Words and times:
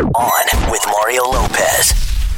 On 0.00 0.70
with 0.70 0.80
Mario 0.86 1.24
Lopez. 1.24 1.92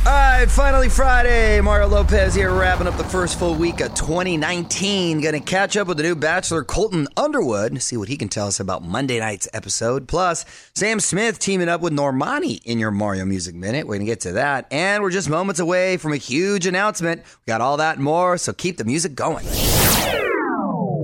All 0.04 0.12
right, 0.12 0.50
finally 0.50 0.88
Friday. 0.88 1.60
Mario 1.60 1.86
Lopez 1.86 2.34
here, 2.34 2.52
wrapping 2.52 2.88
up 2.88 2.96
the 2.96 3.04
first 3.04 3.38
full 3.38 3.54
week 3.54 3.80
of 3.80 3.94
2019. 3.94 5.20
Going 5.20 5.34
to 5.34 5.40
catch 5.40 5.76
up 5.76 5.86
with 5.86 5.98
the 5.98 6.02
new 6.02 6.16
Bachelor, 6.16 6.64
Colton 6.64 7.06
Underwood, 7.16 7.80
see 7.80 7.96
what 7.96 8.08
he 8.08 8.16
can 8.16 8.28
tell 8.28 8.48
us 8.48 8.58
about 8.58 8.82
Monday 8.82 9.20
night's 9.20 9.46
episode. 9.54 10.08
Plus, 10.08 10.44
Sam 10.74 10.98
Smith 10.98 11.38
teaming 11.38 11.68
up 11.68 11.80
with 11.80 11.92
Normani 11.92 12.60
in 12.64 12.80
your 12.80 12.90
Mario 12.90 13.24
Music 13.24 13.54
Minute. 13.54 13.86
We're 13.86 13.94
going 13.94 14.06
to 14.06 14.12
get 14.12 14.20
to 14.22 14.32
that. 14.32 14.66
And 14.72 15.04
we're 15.04 15.10
just 15.10 15.30
moments 15.30 15.60
away 15.60 15.96
from 15.96 16.12
a 16.12 16.16
huge 16.16 16.66
announcement. 16.66 17.22
We 17.22 17.50
got 17.52 17.60
all 17.60 17.76
that 17.76 17.96
and 17.96 18.04
more, 18.04 18.36
so 18.36 18.52
keep 18.52 18.78
the 18.78 18.84
music 18.84 19.14
going. 19.14 19.46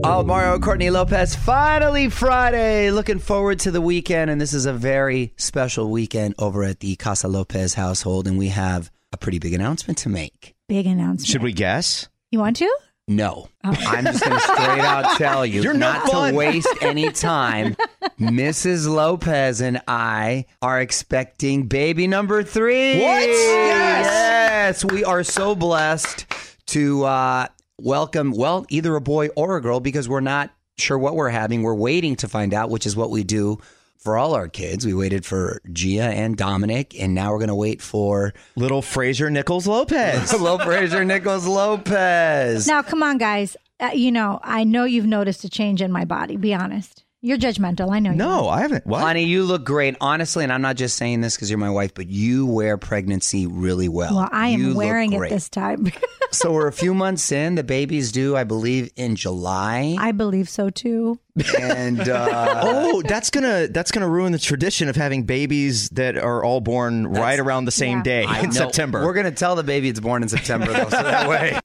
Oh, 0.03 0.23
Mario 0.25 0.59
Courtney 0.59 0.89
Lopez, 0.91 1.35
finally 1.35 2.09
Friday. 2.09 2.91
Looking 2.91 3.19
forward 3.19 3.61
to 3.61 3.71
the 3.71 3.81
weekend. 3.81 4.31
And 4.31 4.41
this 4.41 4.53
is 4.55 4.65
a 4.67 4.73
very 4.73 5.33
special 5.37 5.91
weekend 5.91 6.35
over 6.39 6.63
at 6.65 6.81
the 6.81 6.97
Casa 6.97 7.29
Lopez 7.29 7.75
household. 7.75 8.27
And 8.27 8.39
we 8.39 8.49
have 8.49 8.91
a 9.13 9.17
pretty 9.19 9.39
big 9.39 9.53
announcement 9.53 9.99
to 9.99 10.09
make. 10.09 10.55
Big 10.69 10.87
announcement. 10.87 11.27
Should 11.27 11.43
we 11.43 11.53
guess? 11.53 12.09
You 12.31 12.39
want 12.39 12.57
to? 12.57 12.75
No. 13.09 13.49
I'm 13.63 13.75
just 14.05 14.25
going 14.25 14.37
to 14.37 14.41
straight 14.41 14.81
out 14.81 15.17
tell 15.19 15.45
you 15.45 15.63
You're 15.63 15.75
not 15.75 16.09
fun. 16.09 16.33
to 16.33 16.39
waste 16.39 16.69
any 16.81 17.11
time. 17.13 17.77
Mrs. 18.21 18.89
Lopez 18.89 19.61
and 19.61 19.83
I 19.87 20.47
are 20.63 20.81
expecting 20.81 21.67
baby 21.67 22.07
number 22.07 22.43
three. 22.43 23.01
What? 23.01 23.29
Yes. 23.29 24.83
Yes. 24.83 24.85
We 24.93 25.05
are 25.05 25.25
so 25.25 25.55
blessed 25.55 26.27
to 26.69 27.05
uh, 27.05 27.47
welcome, 27.83 28.33
well, 28.33 28.67
either 28.69 28.95
a 28.97 29.01
boy 29.01 29.29
or 29.37 29.57
a 29.57 29.61
girl 29.61 29.81
because 29.81 30.09
we're 30.09 30.21
not 30.21 30.51
sure 30.79 30.99
what 30.99 31.15
we're 31.15 31.29
having. 31.31 31.63
We're 31.63 31.75
waiting 31.75 32.17
to 32.17 32.29
find 32.29 32.55
out, 32.55 32.71
which 32.71 32.87
is 32.87 32.97
what 32.97 33.11
we 33.11 33.25
do 33.25 33.59
for 33.99 34.17
all 34.17 34.35
our 34.35 34.49
kids. 34.49 34.87
We 34.87 34.95
waited 34.95 35.27
for 35.27 35.61
Gia 35.73 36.05
and 36.05 36.37
Dominic, 36.37 36.99
and 36.99 37.15
now 37.15 37.33
we're 37.33 37.39
going 37.39 37.49
to 37.49 37.55
wait 37.55 37.83
for 37.83 38.33
Little 38.57 38.83
Fraser 38.83 39.31
Nichols 39.31 39.67
Lopez. 39.67 40.33
Low 40.41 40.59
Fraser 40.59 41.05
Nichols 41.05 41.47
Lopez. 41.47 42.67
Now, 42.67 42.83
come 42.83 43.03
on, 43.03 43.19
guys. 43.19 43.57
Uh, 43.79 43.91
you 43.95 44.11
know, 44.11 44.41
I 44.43 44.65
know 44.65 44.85
you've 44.85 45.07
noticed 45.07 45.45
a 45.45 45.49
change 45.49 45.83
in 45.83 45.93
my 45.93 46.05
body. 46.05 46.37
Be 46.37 46.55
honest. 46.55 47.05
You're 47.23 47.37
judgmental. 47.37 47.93
I 47.93 47.99
know 47.99 48.13
you. 48.13 48.17
no, 48.17 48.49
I 48.49 48.63
haven't. 48.63 48.87
What? 48.87 49.03
Honey, 49.03 49.25
you 49.25 49.45
look 49.45 49.63
great. 49.65 49.95
Honestly, 50.01 50.43
and 50.43 50.51
I'm 50.51 50.63
not 50.63 50.77
just 50.77 50.97
saying 50.97 51.21
this 51.21 51.37
because 51.37 51.51
you're 51.51 51.59
my 51.59 51.69
wife, 51.69 51.93
but 51.93 52.07
you 52.09 52.47
wear 52.47 52.79
pregnancy 52.79 53.47
really 53.47 53.91
well. 53.91 54.15
Well, 54.17 54.29
I 54.33 54.49
am 54.49 54.61
You 54.61 54.69
look 54.69 54.79
wearing 54.79 55.13
it 55.13 55.19
great. 55.19 55.31
this 55.31 55.51
time. 55.51 55.93
so 56.31 56.51
we're 56.53 56.67
a 56.67 56.73
few 56.73 56.95
months 56.95 57.31
in. 57.31 57.57
The 57.57 57.63
baby's 57.63 58.11
due, 58.11 58.39
I 58.39 58.45
believe, 58.45 58.91
in 58.97 59.17
July. 59.17 59.97
I 59.99 60.13
believe 60.13 60.49
so 60.49 60.71
too. 60.71 61.19
and 61.61 62.01
uh, 62.09 62.61
Oh, 62.65 63.03
that's 63.03 63.29
gonna 63.29 63.69
that's 63.69 63.91
gonna 63.91 64.09
ruin 64.09 64.33
the 64.33 64.39
tradition 64.39 64.89
of 64.89 64.97
having 64.97 65.25
babies 65.25 65.91
that 65.91 66.17
are 66.17 66.43
all 66.43 66.61
born 66.63 67.07
right 67.07 67.39
around 67.39 67.67
the 67.67 67.71
same 67.71 67.99
Yeah. 67.99 68.03
day 68.05 68.25
I 68.25 68.39
in 68.41 68.47
know- 68.47 68.51
September. 68.53 69.05
We're 69.05 69.13
gonna 69.15 69.31
tell 69.31 69.57
the 69.57 69.63
baby 69.63 69.91
it's 69.91 70.01
born 70.01 70.23
in 70.23 70.31
September, 70.31 70.69
though, 70.73 70.89
so 70.89 71.03
that 71.03 71.29
way. 71.29 71.61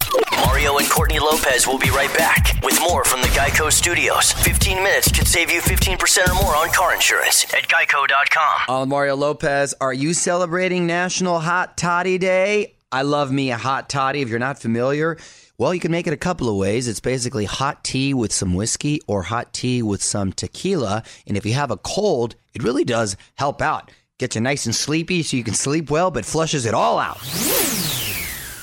Mario 0.45 0.77
and 0.77 0.89
Courtney 0.89 1.19
Lopez 1.19 1.65
will 1.65 1.79
be 1.79 1.89
right 1.91 2.13
back 2.17 2.59
with 2.61 2.77
more 2.81 3.03
from 3.05 3.21
the 3.21 3.24
Geico 3.45 3.71
Studios. 3.71 4.31
15 4.31 4.77
minutes 4.77 5.11
could 5.11 5.27
save 5.27 5.51
you 5.51 5.61
15% 5.61 6.29
or 6.29 6.43
more 6.43 6.55
on 6.55 6.67
car 6.71 6.95
insurance 6.95 7.43
at 7.53 7.67
geico.com. 7.69 8.61
Oh, 8.67 8.81
uh, 8.81 8.85
Mario 8.87 9.15
Lopez, 9.15 9.75
are 9.79 9.93
you 9.93 10.15
celebrating 10.15 10.87
National 10.87 11.39
Hot 11.39 11.77
Toddy 11.77 12.17
Day? 12.17 12.73
I 12.91 13.03
love 13.03 13.31
me 13.31 13.51
a 13.51 13.57
hot 13.57 13.87
toddy. 13.87 14.21
If 14.23 14.29
you're 14.29 14.39
not 14.39 14.57
familiar, 14.57 15.19
well, 15.59 15.75
you 15.75 15.79
can 15.79 15.91
make 15.91 16.07
it 16.07 16.13
a 16.13 16.17
couple 16.17 16.49
of 16.49 16.55
ways. 16.55 16.87
It's 16.87 16.99
basically 16.99 17.45
hot 17.45 17.83
tea 17.83 18.15
with 18.15 18.33
some 18.33 18.55
whiskey 18.55 18.99
or 19.05 19.21
hot 19.21 19.53
tea 19.53 19.83
with 19.83 20.01
some 20.01 20.33
tequila. 20.33 21.03
And 21.27 21.37
if 21.37 21.45
you 21.45 21.53
have 21.53 21.69
a 21.69 21.77
cold, 21.77 22.33
it 22.55 22.63
really 22.63 22.83
does 22.83 23.15
help 23.35 23.61
out. 23.61 23.91
Get 24.17 24.33
you 24.33 24.41
nice 24.41 24.65
and 24.65 24.73
sleepy 24.73 25.21
so 25.21 25.37
you 25.37 25.43
can 25.43 25.53
sleep 25.53 25.91
well, 25.91 26.09
but 26.09 26.25
flushes 26.25 26.65
it 26.65 26.73
all 26.73 26.97
out. 26.97 27.19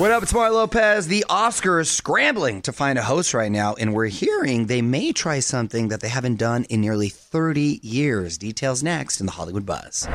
What 0.02 0.10
up? 0.10 0.24
It's 0.24 0.34
Mario 0.34 0.54
Lopez. 0.54 1.06
The 1.06 1.24
Oscars 1.30 1.86
scrambling 1.86 2.60
to 2.62 2.72
find 2.72 2.98
a 2.98 3.02
host 3.04 3.34
right 3.34 3.52
now, 3.52 3.74
and 3.74 3.94
we're 3.94 4.08
hearing 4.08 4.66
they 4.66 4.82
may 4.82 5.12
try 5.12 5.38
something 5.38 5.90
that 5.90 6.00
they 6.00 6.08
haven't 6.08 6.40
done 6.40 6.64
in 6.64 6.80
nearly 6.80 7.08
30 7.08 7.78
years. 7.84 8.36
Details 8.36 8.82
next 8.82 9.20
in 9.20 9.26
the 9.26 9.32
Hollywood 9.32 9.64
Buzz. 9.64 10.08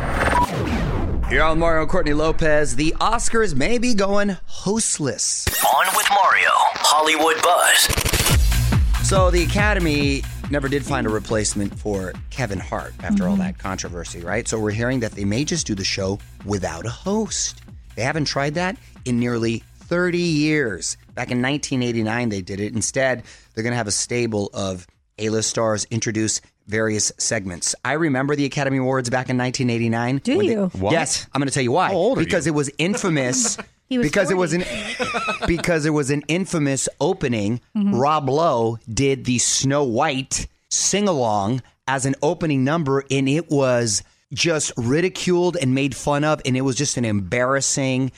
Here 1.30 1.42
on 1.42 1.60
Mario 1.60 1.84
and 1.84 1.90
Courtney 1.90 2.12
Lopez, 2.14 2.76
the 2.76 2.94
Oscars 3.00 3.56
may 3.56 3.78
be 3.78 3.94
going 3.94 4.36
hostless. 4.46 5.48
On 5.64 5.86
with 5.96 6.08
Mario, 6.10 6.52
Hollywood 6.52 7.42
Buzz. 7.42 9.08
So 9.08 9.32
the 9.32 9.44
Academy 9.44 10.22
never 10.52 10.68
did 10.68 10.84
find 10.84 11.08
a 11.08 11.10
replacement 11.10 11.74
for 11.80 12.12
Kevin 12.30 12.60
Hart 12.60 12.94
after 13.04 13.24
all 13.24 13.36
mm-hmm. 13.36 13.44
that 13.44 13.58
controversy, 13.58 14.20
right? 14.20 14.50
So 14.50 14.60
we're 14.60 14.72
hearing 14.72 15.00
that 15.00 15.14
they 15.14 15.24
may 15.24 15.46
just 15.46 15.66
do 15.66 15.76
the 15.76 15.86
show 15.86 16.20
without 16.44 16.86
a 16.86 16.90
host. 16.90 17.62
They 17.96 18.02
haven't 18.04 18.26
tried 18.26 18.56
that 18.56 18.76
in 19.06 19.18
nearly 19.18 19.64
30 19.88 20.18
years. 20.18 20.98
Back 21.16 21.32
in 21.32 21.42
1989, 21.42 22.30
they 22.30 22.42
did 22.42 22.60
it. 22.60 22.74
Instead, 22.74 23.24
they're 23.54 23.64
going 23.64 23.72
to 23.72 23.78
have 23.78 23.88
a 23.88 23.92
stable 23.92 24.50
of 24.54 24.86
A-list 25.18 25.50
stars 25.50 25.86
introduce 25.90 26.42
various 26.68 27.12
segments. 27.18 27.74
I 27.86 27.94
remember 27.94 28.36
the 28.36 28.46
Academy 28.46 28.78
Awards 28.78 29.10
back 29.10 29.30
in 29.30 29.38
1989. 29.38 30.18
Do 30.18 30.38
when 30.38 30.46
they- 30.48 30.54
you? 30.54 30.72
Yes, 30.92 31.26
I'm 31.34 31.40
going 31.40 31.48
to 31.48 31.54
tell 31.54 31.64
you 31.64 31.72
why. 31.72 31.88
How 31.88 31.94
old 31.96 32.18
are 32.18 32.24
because 32.24 32.46
it 32.48 32.54
was 32.54 32.70
infamous. 32.78 33.58
He 33.90 33.98
was 33.98 34.06
because 34.08 34.30
it 34.32 34.36
was 34.36 34.52
an 34.52 34.66
because 35.48 35.86
it 35.86 35.92
was 35.92 36.10
an 36.12 36.24
infamous 36.28 36.90
opening. 37.00 37.62
Mm-hmm. 37.74 37.96
Rob 37.96 38.28
Lowe 38.28 38.80
did 38.94 39.24
the 39.24 39.38
Snow 39.38 39.86
White 39.86 40.48
sing 40.70 41.08
along 41.08 41.62
as 41.88 42.06
an 42.06 42.14
opening 42.22 42.66
number, 42.66 43.06
and 43.10 43.30
it 43.30 43.50
was 43.50 44.04
just 44.34 44.74
ridiculed 44.76 45.56
and 45.56 45.74
made 45.74 45.96
fun 45.96 46.26
of, 46.26 46.42
and 46.46 46.58
it 46.58 46.62
was 46.64 46.76
just 46.76 46.98
an 46.98 47.06
embarrassing. 47.06 48.12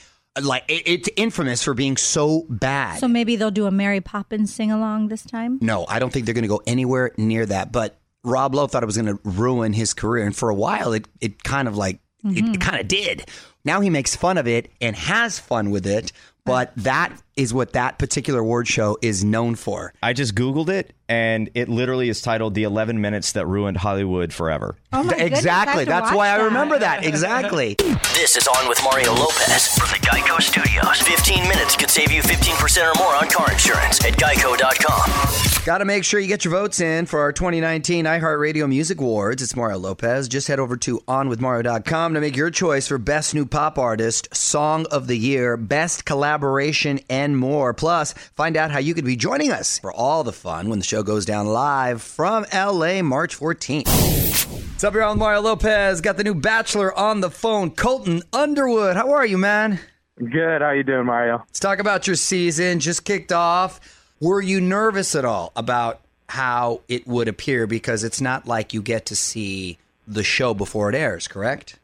Like 0.43 0.65
it, 0.67 0.83
it's 0.85 1.09
infamous 1.15 1.63
for 1.63 1.73
being 1.73 1.97
so 1.97 2.45
bad. 2.49 2.99
So 2.99 3.07
maybe 3.07 3.35
they'll 3.35 3.51
do 3.51 3.65
a 3.65 3.71
Mary 3.71 4.01
Poppins 4.01 4.53
sing 4.53 4.71
along 4.71 5.07
this 5.09 5.23
time. 5.23 5.59
No, 5.61 5.85
I 5.87 5.99
don't 5.99 6.11
think 6.11 6.25
they're 6.25 6.33
going 6.33 6.43
to 6.43 6.49
go 6.49 6.61
anywhere 6.65 7.11
near 7.17 7.45
that. 7.45 7.71
But 7.71 7.99
Rob 8.23 8.55
Lowe 8.55 8.67
thought 8.67 8.83
it 8.83 8.87
was 8.87 8.97
going 8.97 9.17
to 9.17 9.19
ruin 9.23 9.73
his 9.73 9.93
career, 9.93 10.25
and 10.25 10.35
for 10.35 10.49
a 10.49 10.55
while, 10.55 10.93
it 10.93 11.07
it 11.21 11.43
kind 11.43 11.67
of 11.67 11.77
like 11.77 11.99
it, 12.23 12.37
it 12.37 12.43
mm-hmm. 12.43 12.53
kind 12.55 12.79
of 12.81 12.87
did. 12.87 13.29
Now 13.65 13.81
he 13.81 13.89
makes 13.89 14.15
fun 14.15 14.37
of 14.37 14.47
it 14.47 14.71
and 14.81 14.95
has 14.95 15.37
fun 15.39 15.69
with 15.71 15.85
it, 15.85 16.11
but 16.45 16.71
that 16.77 17.11
is 17.35 17.53
what 17.53 17.73
that 17.73 17.97
particular 17.97 18.39
award 18.41 18.67
show 18.67 18.97
is 19.01 19.23
known 19.23 19.55
for. 19.55 19.93
I 20.03 20.11
just 20.13 20.35
googled 20.35 20.67
it, 20.69 20.93
and 21.07 21.49
it 21.53 21.69
literally 21.69 22.09
is 22.09 22.21
titled 22.21 22.53
"The 22.53 22.63
11 22.63 22.99
Minutes 23.01 23.31
That 23.33 23.45
Ruined 23.45 23.77
Hollywood 23.77 24.33
Forever." 24.33 24.75
Oh 24.91 25.03
my 25.03 25.11
goodness, 25.13 25.39
exactly. 25.39 25.85
That's 25.85 26.09
watch 26.09 26.15
why 26.17 26.29
I 26.29 26.35
remember 26.43 26.79
that. 26.79 27.05
Exactly. 27.09 27.75
This 28.13 28.35
is 28.35 28.47
On 28.47 28.67
with 28.67 28.81
Mario 28.83 29.13
Lopez 29.13 29.67
from 29.77 29.87
the 29.89 30.05
Geico 30.05 30.41
Studios. 30.41 31.01
15 31.01 31.47
minutes 31.47 31.75
could 31.75 31.89
save 31.89 32.11
you 32.11 32.21
15% 32.21 32.91
or 32.91 32.97
more 32.99 33.15
on 33.15 33.29
car 33.29 33.51
insurance 33.51 34.03
at 34.05 34.13
geico.com. 34.13 35.63
Got 35.65 35.79
to 35.79 35.85
make 35.85 36.03
sure 36.03 36.19
you 36.19 36.27
get 36.27 36.43
your 36.45 36.53
votes 36.53 36.79
in 36.81 37.05
for 37.05 37.19
our 37.19 37.31
2019 37.31 38.05
iHeartRadio 38.05 38.67
Music 38.67 38.99
Awards. 38.99 39.41
It's 39.41 39.55
Mario 39.55 39.77
Lopez. 39.77 40.27
Just 40.27 40.47
head 40.47 40.59
over 40.59 40.75
to 40.77 40.99
onwithmario.com 41.01 42.13
to 42.13 42.21
make 42.21 42.35
your 42.35 42.51
choice 42.51 42.87
for 42.87 42.97
Best 42.97 43.33
New 43.33 43.45
Pop 43.49 43.77
Artist, 43.77 44.33
Song 44.35 44.85
of 44.91 45.07
the 45.07 45.17
Year, 45.17 45.57
Best 45.57 46.05
Collaboration, 46.05 46.99
and 47.09 47.37
more. 47.37 47.73
Plus, 47.73 48.13
find 48.13 48.55
out 48.55 48.71
how 48.71 48.79
you 48.79 48.93
could 48.93 49.05
be 49.05 49.15
joining 49.15 49.51
us 49.51 49.79
for 49.79 49.91
all 49.91 50.23
the 50.23 50.33
fun 50.33 50.69
when 50.69 50.79
the 50.79 50.85
show 50.85 51.03
goes 51.03 51.25
down 51.25 51.47
live 51.47 52.01
from 52.01 52.45
LA 52.53 53.01
March 53.01 53.37
14th. 53.37 53.87
What's 53.87 54.83
up, 54.83 54.93
y'all? 54.93 55.15
Mario 55.15 55.41
Lopez. 55.41 56.01
Got 56.01 56.17
the 56.17 56.23
new 56.23 56.35
Bachelor 56.35 56.97
on 56.97 57.21
the 57.21 57.29
phone, 57.29 57.71
Colton 57.71 58.21
Underwood. 58.31 58.95
How 58.95 59.11
are 59.11 59.25
you, 59.25 59.37
man? 59.37 59.79
Good. 60.17 60.61
How 60.61 60.71
you 60.71 60.83
doing, 60.83 61.05
Mario? 61.05 61.37
Let's 61.39 61.59
talk 61.59 61.79
about 61.79 62.07
your 62.07 62.17
season. 62.17 62.79
Just 62.79 63.05
kicked 63.05 63.31
off. 63.31 63.79
Were 64.19 64.41
you 64.41 64.59
nervous 64.59 65.15
at 65.15 65.23
all 65.23 65.53
about 65.55 66.01
how 66.27 66.81
it 66.89 67.07
would 67.07 67.27
appear? 67.29 67.67
Because 67.67 68.03
it's 68.03 68.19
not 68.19 68.45
like 68.45 68.73
you 68.73 68.81
get 68.81 69.05
to 69.07 69.15
see 69.15 69.77
the 70.05 70.23
show 70.23 70.53
before 70.53 70.89
it 70.89 70.95
airs, 70.95 71.27
correct? 71.27 71.78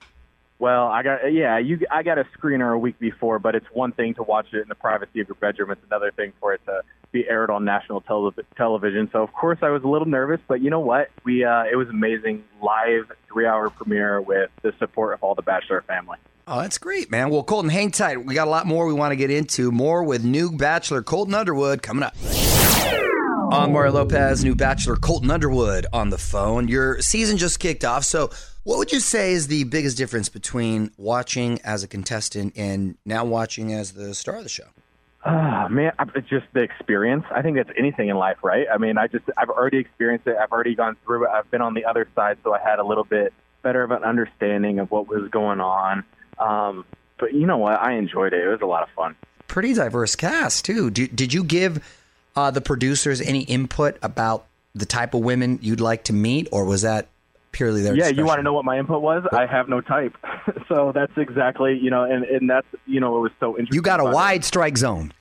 Well, 0.58 0.88
I 0.88 1.04
got 1.04 1.34
yeah, 1.34 1.58
you. 1.58 1.80
I 1.92 2.04
got 2.04 2.18
a 2.18 2.26
screener 2.38 2.74
a 2.74 2.78
week 2.78 2.98
before, 2.98 3.40
but 3.40 3.56
it's 3.56 3.66
one 3.74 3.92
thing 3.92 4.14
to 4.16 4.24
watch 4.24 4.48
it 4.54 4.62
in 4.62 4.70
the 4.70 4.76
privacy 4.76 5.20
of 5.20 5.28
your 5.28 5.36
bedroom. 5.36 5.72
It's 5.72 5.84
another 5.86 6.12
thing 6.12 6.32
for 6.40 6.54
it 6.54 6.62
to 6.66 6.82
be 7.12 7.28
aired 7.28 7.50
on 7.50 7.66
national 7.66 8.02
tele- 8.02 8.34
television. 8.56 9.10
So 9.12 9.22
of 9.22 9.34
course 9.34 9.60
I 9.62 9.70
was 9.70 9.84
a 9.84 9.88
little 9.88 10.08
nervous, 10.08 10.40
but 10.48 10.62
you 10.62 10.70
know 10.70 10.80
what? 10.80 11.10
We 11.26 11.44
uh, 11.44 11.66
it 11.70 11.76
was 11.76 11.90
amazing 11.90 12.46
live 12.62 13.12
three 13.28 13.46
hour 13.46 13.70
premiere 13.70 14.22
with 14.22 14.50
the 14.62 14.74
support 14.80 15.14
of 15.14 15.24
all 15.24 15.36
the 15.36 15.42
Bachelor 15.42 15.82
family. 15.82 16.18
Oh, 16.48 16.62
that's 16.62 16.78
great, 16.78 17.10
man. 17.10 17.32
Well, 17.32 17.44
Colton, 17.44 17.72
hang 17.72 17.92
tight. 17.92 18.24
We 18.24 18.36
got 18.36 18.48
a 18.48 18.52
lot 18.52 18.68
more 18.68 18.86
we 18.86 18.94
want 18.94 19.12
to 19.12 19.16
get 19.16 19.32
into. 19.32 19.72
More 19.72 20.04
with 20.04 20.24
new 20.24 20.52
Bachelor 20.52 21.02
Colton 21.02 21.34
Underwood 21.34 21.82
coming 21.82 22.04
up. 22.04 22.16
On 23.52 23.72
Mario 23.72 23.92
Lopez, 23.94 24.44
new 24.44 24.56
Bachelor 24.56 24.96
Colton 24.96 25.30
Underwood 25.30 25.86
on 25.94 26.10
the 26.10 26.18
phone. 26.18 26.68
Your 26.68 27.00
season 27.02 27.38
just 27.38 27.60
kicked 27.60 27.86
off. 27.86 28.04
So, 28.04 28.32
what 28.64 28.80
would 28.80 28.92
you 28.92 29.00
say 29.00 29.34
is 29.34 29.48
the 29.48 29.66
biggest 29.66 29.98
difference 29.98 30.30
between 30.30 30.92
watching 30.98 31.60
as 31.64 31.84
a 31.84 31.88
contestant 31.88 32.54
and 32.56 32.98
now 33.06 33.24
watching 33.24 33.72
as 33.72 33.94
the 33.94 34.16
star 34.16 34.38
of 34.38 34.44
the 34.44 34.50
show? 34.50 34.66
Oh, 35.26 35.68
man, 35.70 35.92
it's 36.16 36.28
just 36.28 36.46
the 36.54 36.62
experience. 36.62 37.24
I 37.30 37.42
think 37.44 37.58
that's 37.58 37.70
anything 37.78 38.10
in 38.10 38.18
life, 38.18 38.38
right? 38.44 38.66
I 38.72 38.78
mean, 38.78 38.98
I 38.98 39.08
just 39.08 39.26
I've 39.38 39.50
already 39.50 39.78
experienced 39.78 40.26
it. 40.28 40.36
I've 40.38 40.52
already 40.52 40.74
gone 40.74 40.98
through 41.06 41.26
it. 41.26 41.30
I've 41.30 41.50
been 41.52 41.62
on 41.62 41.76
the 41.76 41.86
other 41.86 42.08
side, 42.16 42.38
so 42.44 42.54
I 42.54 42.60
had 42.60 42.80
a 42.80 42.84
little 42.84 43.04
bit 43.04 43.32
better 43.62 43.84
of 43.84 43.92
an 43.92 44.04
understanding 44.04 44.80
of 44.80 44.90
what 44.90 45.08
was 45.08 45.30
going 45.30 45.60
on. 45.60 46.04
Um, 46.40 46.86
but 47.20 47.34
you 47.34 47.46
know 47.46 47.58
what? 47.58 47.80
I 47.80 47.94
enjoyed 47.94 48.34
it. 48.34 48.44
It 48.44 48.50
was 48.50 48.62
a 48.62 48.66
lot 48.66 48.84
of 48.84 48.90
fun. 48.96 49.16
Pretty 49.48 49.74
diverse 49.74 50.16
cast 50.16 50.66
too. 50.66 50.90
Did, 50.90 51.16
did 51.16 51.34
you 51.34 51.44
give 51.44 51.84
uh, 52.36 52.52
the 52.52 52.62
producers 52.62 53.22
any 53.22 53.42
input 53.42 53.98
about 54.02 54.46
the 54.74 54.86
type 54.86 55.14
of 55.14 55.22
women 55.22 55.60
you'd 55.62 55.82
like 55.82 56.04
to 56.06 56.14
meet, 56.14 56.48
or 56.52 56.66
was 56.66 56.82
that 56.82 57.08
purely 57.52 57.82
their? 57.82 57.94
Yeah, 57.94 58.04
discretion? 58.04 58.18
you 58.18 58.26
want 58.26 58.40
to 58.40 58.44
know 58.44 58.54
what 58.54 58.66
my 58.66 58.78
input 58.78 59.02
was? 59.02 59.26
I 59.32 59.46
have 59.46 59.70
no 59.70 59.82
type, 59.82 60.16
so 60.68 60.92
that's 60.94 61.14
exactly 61.18 61.78
you 61.78 61.90
know, 61.90 62.04
and 62.04 62.24
and 62.26 62.50
that's 62.50 62.68
you 62.86 63.00
know, 63.00 63.18
it 63.18 63.22
was 63.22 63.32
so 63.40 63.52
interesting. 63.52 63.76
You 63.76 63.82
got 63.82 64.00
a 64.00 64.04
about 64.04 64.12
it. 64.12 64.16
wide 64.16 64.46
strike 64.46 64.78
zone. 64.78 65.14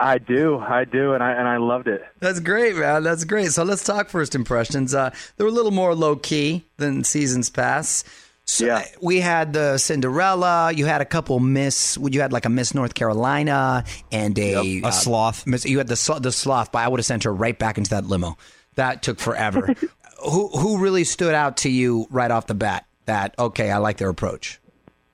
I 0.00 0.18
do, 0.18 0.58
I 0.58 0.84
do, 0.84 1.14
and 1.14 1.22
I 1.24 1.32
and 1.32 1.48
I 1.48 1.56
loved 1.56 1.88
it. 1.88 2.04
That's 2.20 2.40
great, 2.40 2.76
man. 2.76 3.02
That's 3.02 3.24
great. 3.24 3.50
So 3.52 3.64
let's 3.64 3.82
talk 3.82 4.08
first 4.10 4.34
impressions. 4.34 4.94
Uh, 4.94 5.10
they 5.36 5.44
were 5.44 5.50
a 5.50 5.52
little 5.52 5.72
more 5.72 5.94
low 5.94 6.14
key 6.16 6.64
than 6.76 7.02
seasons 7.02 7.50
past. 7.50 8.06
So 8.48 8.64
Yeah. 8.64 8.84
we 9.02 9.20
had 9.20 9.52
the 9.52 9.76
Cinderella. 9.76 10.72
You 10.72 10.86
had 10.86 11.02
a 11.02 11.04
couple 11.04 11.38
Miss. 11.38 11.98
You 12.02 12.22
had 12.22 12.32
like 12.32 12.46
a 12.46 12.48
Miss 12.48 12.74
North 12.74 12.94
Carolina 12.94 13.84
and 14.10 14.38
a, 14.38 14.80
A 14.84 14.90
sloth. 14.90 15.46
Miss, 15.46 15.66
you 15.66 15.76
had 15.76 15.86
the 15.86 16.18
the 16.20 16.32
sloth, 16.32 16.72
but 16.72 16.78
I 16.78 16.88
would 16.88 16.98
have 16.98 17.04
sent 17.04 17.24
her 17.24 17.34
right 17.34 17.56
back 17.58 17.76
into 17.76 17.90
that 17.90 18.06
limo. 18.06 18.38
That 18.76 19.02
took 19.02 19.18
forever. 19.20 19.74
who 20.24 20.48
who 20.48 20.78
really 20.78 21.04
stood 21.04 21.34
out 21.34 21.58
to 21.58 21.68
you 21.70 22.06
right 22.10 22.30
off 22.30 22.46
the 22.46 22.54
bat? 22.54 22.86
That 23.04 23.34
okay, 23.38 23.70
I 23.70 23.76
like 23.78 23.98
their 23.98 24.08
approach. 24.08 24.58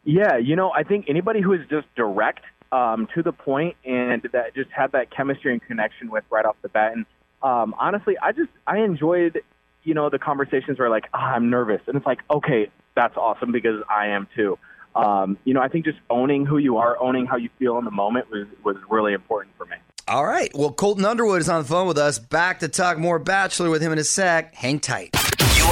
Yeah, 0.04 0.36
you 0.36 0.54
know, 0.54 0.70
I 0.70 0.84
think 0.84 1.06
anybody 1.08 1.40
who 1.40 1.54
is 1.54 1.62
just 1.68 1.92
direct 1.96 2.44
um, 2.70 3.08
to 3.14 3.22
the 3.22 3.32
point 3.32 3.76
and 3.84 4.22
that 4.32 4.54
just 4.54 4.70
had 4.70 4.92
that 4.92 5.10
chemistry 5.10 5.52
and 5.52 5.60
connection 5.62 6.08
with 6.08 6.22
right 6.30 6.44
off 6.44 6.56
the 6.62 6.68
bat. 6.68 6.92
And 6.92 7.04
um, 7.42 7.74
honestly, 7.80 8.16
I 8.22 8.30
just 8.32 8.50
I 8.66 8.78
enjoyed, 8.78 9.40
you 9.84 9.94
know, 9.94 10.10
the 10.10 10.18
conversations 10.18 10.78
where 10.78 10.90
like, 10.90 11.04
ah, 11.14 11.34
I'm 11.34 11.50
nervous, 11.50 11.80
and 11.86 11.96
it's 11.96 12.06
like, 12.06 12.20
okay, 12.30 12.70
that's 12.96 13.16
awesome 13.16 13.52
because 13.52 13.82
I 13.88 14.08
am 14.08 14.26
too. 14.34 14.58
Um, 14.94 15.38
you 15.44 15.54
know, 15.54 15.60
I 15.60 15.68
think 15.68 15.84
just 15.84 15.98
owning 16.08 16.46
who 16.46 16.58
you 16.58 16.76
are, 16.78 17.00
owning 17.00 17.26
how 17.26 17.36
you 17.36 17.50
feel 17.58 17.78
in 17.78 17.84
the 17.84 17.90
moment 17.90 18.30
was 18.30 18.46
was 18.64 18.76
really 18.88 19.12
important 19.12 19.54
for 19.56 19.66
me. 19.66 19.76
All 20.06 20.24
right. 20.24 20.50
Well, 20.54 20.72
Colton 20.72 21.04
Underwood 21.04 21.40
is 21.40 21.48
on 21.48 21.62
the 21.62 21.68
phone 21.68 21.88
with 21.88 21.98
us. 21.98 22.18
Back 22.18 22.60
to 22.60 22.68
talk 22.68 22.98
more 22.98 23.18
Bachelor 23.18 23.70
with 23.70 23.80
him 23.80 23.90
in 23.92 23.98
a 23.98 24.04
sec. 24.04 24.54
Hang 24.54 24.78
tight. 24.78 25.14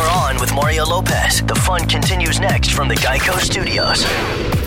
You 0.02 0.08
are 0.08 0.30
on 0.30 0.40
with 0.40 0.52
Mario 0.52 0.84
Lopez. 0.84 1.42
The 1.42 1.54
fun 1.54 1.86
continues 1.86 2.40
next 2.40 2.72
from 2.72 2.88
the 2.88 2.96
Geico 2.96 3.38
Studios. 3.38 4.04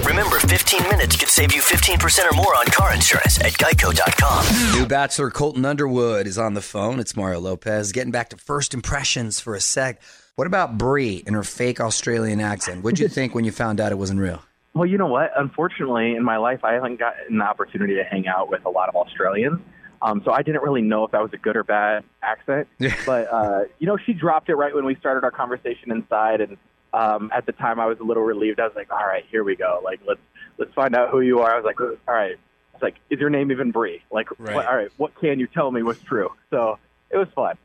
Remember, 0.06 0.40
15 0.40 0.84
minutes 0.84 1.18
could 1.18 1.28
save 1.28 1.54
you 1.54 1.62
15% 1.62 2.32
or 2.32 2.36
more 2.38 2.56
on 2.56 2.66
car 2.68 2.94
insurance 2.94 3.38
at 3.42 3.52
geico.com. 3.52 4.80
New 4.80 4.88
Bachelor 4.88 5.30
Colton 5.30 5.66
Underwood 5.66 6.26
is 6.26 6.38
on 6.38 6.54
the 6.54 6.62
phone. 6.62 7.02
It's 7.02 7.18
Mario 7.18 7.42
Lopez. 7.42 7.92
Getting 7.92 8.12
back 8.12 8.30
to 8.30 8.38
first 8.38 8.74
impressions 8.74 9.42
for 9.42 9.56
a 9.56 9.60
sec. 9.60 10.02
What 10.38 10.48
about 10.48 10.78
Bri 10.78 11.22
and 11.28 11.36
her 11.36 11.44
fake 11.44 11.81
Australian 11.81 12.40
accent? 12.40 12.81
What'd 12.86 13.00
you 13.00 13.08
think 13.10 13.36
when 13.36 13.44
you 13.44 13.52
found 13.52 13.81
out 13.81 13.92
it 13.92 13.98
wasn't 13.98 14.22
real? 14.22 14.42
Well, 14.74 14.86
you 14.86 14.98
know 14.98 15.08
what? 15.08 15.31
Unfortunately, 15.36 16.16
in 16.16 16.24
my 16.24 16.38
life, 16.38 16.64
I 16.64 16.76
haven't 16.76 16.98
gotten 16.98 17.40
the 17.40 17.44
opportunity 17.44 17.96
to 17.96 18.06
hang 18.06 18.26
out 18.30 18.50
with 18.50 18.64
a 18.64 18.70
lot 18.70 18.88
of 18.88 18.96
Australians. 18.96 19.60
Um, 20.06 20.22
so 20.24 20.31
I 20.31 20.44
didn't 20.44 20.62
really 20.62 20.84
know 20.84 21.04
if 21.04 21.12
that 21.12 21.22
was 21.22 21.34
a 21.34 21.38
good 21.38 21.56
or 21.57 21.63
bad 21.63 22.04
accent. 22.22 22.68
but, 23.07 23.28
uh, 23.34 23.62
you 23.80 23.88
know, 23.88 23.98
she 23.98 24.13
dropped 24.13 24.50
it 24.50 24.56
right 24.56 24.74
when 24.74 24.86
we 24.86 24.96
started 24.96 25.24
our 25.24 25.31
conversation 25.31 25.92
inside. 25.92 26.42
And 26.42 26.57
um, 26.94 27.31
at 27.34 27.48
the 27.48 27.54
time, 27.54 27.80
I 27.80 27.88
was 27.88 28.00
a 28.00 28.04
little 28.04 28.24
relieved. 28.24 28.60
I 28.60 28.66
was 28.66 28.75
like, 28.75 28.92
all 28.92 29.06
right, 29.06 29.24
here 29.31 29.44
we 29.44 29.56
go. 29.56 29.81
Like, 29.84 30.02
let's 30.07 30.19
let's 30.60 30.74
find 30.74 30.96
out 30.96 31.10
who 31.10 31.22
you 31.22 31.40
are. 31.40 31.52
I 31.54 31.56
was 31.56 31.66
like, 31.66 31.81
all 31.81 31.98
right. 32.07 32.36
It's 32.74 32.84
like, 32.84 32.96
is 33.10 33.19
your 33.19 33.30
name 33.30 33.52
even 33.52 33.72
Bri? 33.72 34.04
Like, 34.12 34.28
Right. 34.38 34.56
what, 34.56 34.68
all 34.68 34.75
right, 34.75 34.92
what 34.98 35.16
can 35.19 35.40
you 35.40 35.48
tell 35.48 35.72
me 35.72 35.81
was 35.81 35.98
true? 36.02 36.30
So 36.50 36.78
it 37.10 37.18
was 37.18 37.30
fun. 37.34 37.57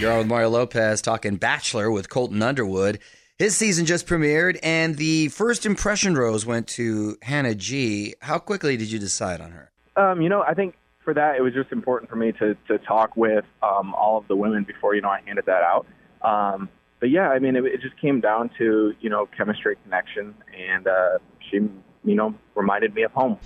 You're 0.00 0.10
on 0.12 0.18
with 0.18 0.26
Mario 0.26 0.48
Lopez 0.48 1.00
talking 1.02 1.36
Bachelor 1.36 1.90
with 1.90 2.08
Colton 2.08 2.42
Underwood. 2.42 2.98
His 3.38 3.56
season 3.56 3.86
just 3.86 4.06
premiered, 4.06 4.58
and 4.62 4.96
the 4.96 5.28
first 5.28 5.64
impression 5.66 6.16
rose 6.16 6.44
went 6.46 6.66
to 6.68 7.16
Hannah 7.22 7.54
G. 7.54 8.14
How 8.20 8.38
quickly 8.38 8.76
did 8.76 8.90
you 8.90 8.98
decide 8.98 9.40
on 9.40 9.52
her? 9.52 9.71
Um, 9.96 10.20
you 10.22 10.28
know, 10.28 10.42
I 10.42 10.54
think 10.54 10.74
for 11.04 11.14
that, 11.14 11.36
it 11.36 11.42
was 11.42 11.52
just 11.52 11.72
important 11.72 12.10
for 12.10 12.16
me 12.16 12.32
to, 12.32 12.54
to 12.68 12.78
talk 12.78 13.16
with 13.16 13.44
um, 13.62 13.94
all 13.94 14.18
of 14.18 14.28
the 14.28 14.36
women 14.36 14.64
before, 14.64 14.94
you 14.94 15.02
know, 15.02 15.08
I 15.08 15.20
handed 15.26 15.46
that 15.46 15.62
out. 15.62 15.86
Um, 16.22 16.68
but 17.00 17.10
yeah, 17.10 17.28
I 17.28 17.38
mean, 17.40 17.56
it, 17.56 17.64
it 17.64 17.80
just 17.80 18.00
came 18.00 18.20
down 18.20 18.50
to, 18.58 18.94
you 19.00 19.10
know, 19.10 19.28
chemistry, 19.36 19.76
connection, 19.82 20.34
and 20.56 20.86
uh, 20.86 21.18
she, 21.50 21.56
you 22.04 22.14
know, 22.14 22.34
reminded 22.54 22.94
me 22.94 23.02
of 23.02 23.12
home. 23.12 23.38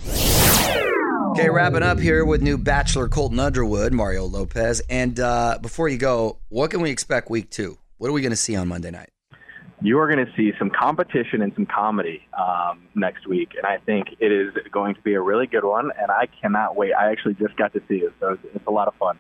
Okay, 1.31 1.49
wrapping 1.51 1.83
up 1.83 1.99
here 1.99 2.25
with 2.25 2.43
new 2.43 2.59
Bachelor 2.59 3.09
Colton 3.09 3.41
Underwood, 3.41 3.93
Mario 3.93 4.25
Lopez. 4.25 4.83
And 4.89 5.19
uh, 5.19 5.59
before 5.61 5.89
you 5.89 5.99
go, 5.99 6.39
what 6.49 6.71
can 6.71 6.81
we 6.81 6.91
expect 6.91 7.31
week 7.31 7.51
two? 7.51 7.79
What 7.99 8.09
are 8.09 8.13
we 8.13 8.21
going 8.21 8.31
to 8.31 8.37
see 8.37 8.57
on 8.57 8.69
Monday 8.69 8.91
night? 8.91 9.09
You 9.83 9.99
are 9.99 10.13
going 10.13 10.25
to 10.25 10.33
see 10.37 10.53
some 10.59 10.71
competition 10.71 11.43
and 11.43 11.53
some 11.55 11.67
comedy 11.67 12.27
um, 12.39 12.83
next 12.95 13.27
week, 13.27 13.51
and 13.57 13.67
I 13.67 13.79
think 13.79 14.17
it 14.21 14.33
is 14.33 14.55
going 14.71 14.95
to 14.95 15.01
be 15.03 15.15
a 15.15 15.21
really 15.21 15.47
good 15.47 15.65
one, 15.65 15.91
and 16.01 16.11
I 16.11 16.29
cannot 16.41 16.77
wait. 16.77 16.93
I 16.95 17.11
actually 17.11 17.35
just 17.35 17.57
got 17.57 17.73
to 17.75 17.83
see 17.89 17.97
it, 17.97 18.13
so 18.19 18.33
it's, 18.33 18.43
it's 18.55 18.67
a 18.67 18.71
lot 18.71 18.89
of 18.89 18.95
fun. 18.95 19.19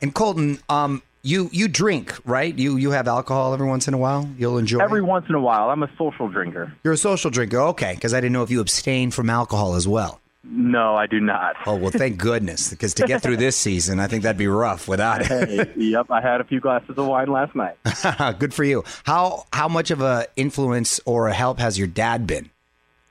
And 0.00 0.12
Colton, 0.12 0.58
um, 0.68 1.02
you 1.22 1.48
you 1.52 1.68
drink, 1.68 2.18
right? 2.24 2.56
You 2.56 2.76
you 2.76 2.90
have 2.90 3.06
alcohol 3.06 3.54
every 3.54 3.68
once 3.68 3.86
in 3.86 3.94
a 3.94 3.98
while. 3.98 4.28
You'll 4.36 4.58
enjoy. 4.58 4.80
Every 4.80 5.00
it? 5.00 5.04
once 5.04 5.26
in 5.28 5.36
a 5.36 5.40
while, 5.40 5.70
I'm 5.70 5.84
a 5.84 5.90
social 5.96 6.28
drinker. 6.28 6.74
You're 6.82 6.94
a 6.94 6.98
social 6.98 7.30
drinker, 7.30 7.60
okay? 7.60 7.94
Because 7.94 8.12
I 8.12 8.20
didn't 8.20 8.32
know 8.32 8.42
if 8.42 8.50
you 8.50 8.60
abstain 8.60 9.12
from 9.12 9.30
alcohol 9.30 9.76
as 9.76 9.86
well. 9.86 10.21
No, 10.44 10.96
I 10.96 11.06
do 11.06 11.20
not. 11.20 11.54
Oh 11.66 11.76
well, 11.76 11.90
thank 11.90 12.18
goodness, 12.18 12.70
because 12.70 12.94
to 12.94 13.06
get 13.06 13.22
through 13.22 13.36
this 13.36 13.56
season, 13.56 14.00
I 14.00 14.08
think 14.08 14.24
that'd 14.24 14.36
be 14.36 14.48
rough 14.48 14.88
without 14.88 15.22
it. 15.22 15.76
Yep, 15.76 16.06
I 16.10 16.20
had 16.20 16.40
a 16.40 16.44
few 16.44 16.60
glasses 16.60 16.98
of 16.98 17.06
wine 17.06 17.28
last 17.28 17.54
night. 17.54 17.76
Good 18.38 18.52
for 18.52 18.64
you. 18.64 18.82
How 19.04 19.44
how 19.52 19.68
much 19.68 19.90
of 19.90 20.00
a 20.00 20.26
influence 20.36 21.00
or 21.04 21.28
a 21.28 21.32
help 21.32 21.58
has 21.60 21.78
your 21.78 21.86
dad 21.86 22.26
been 22.26 22.50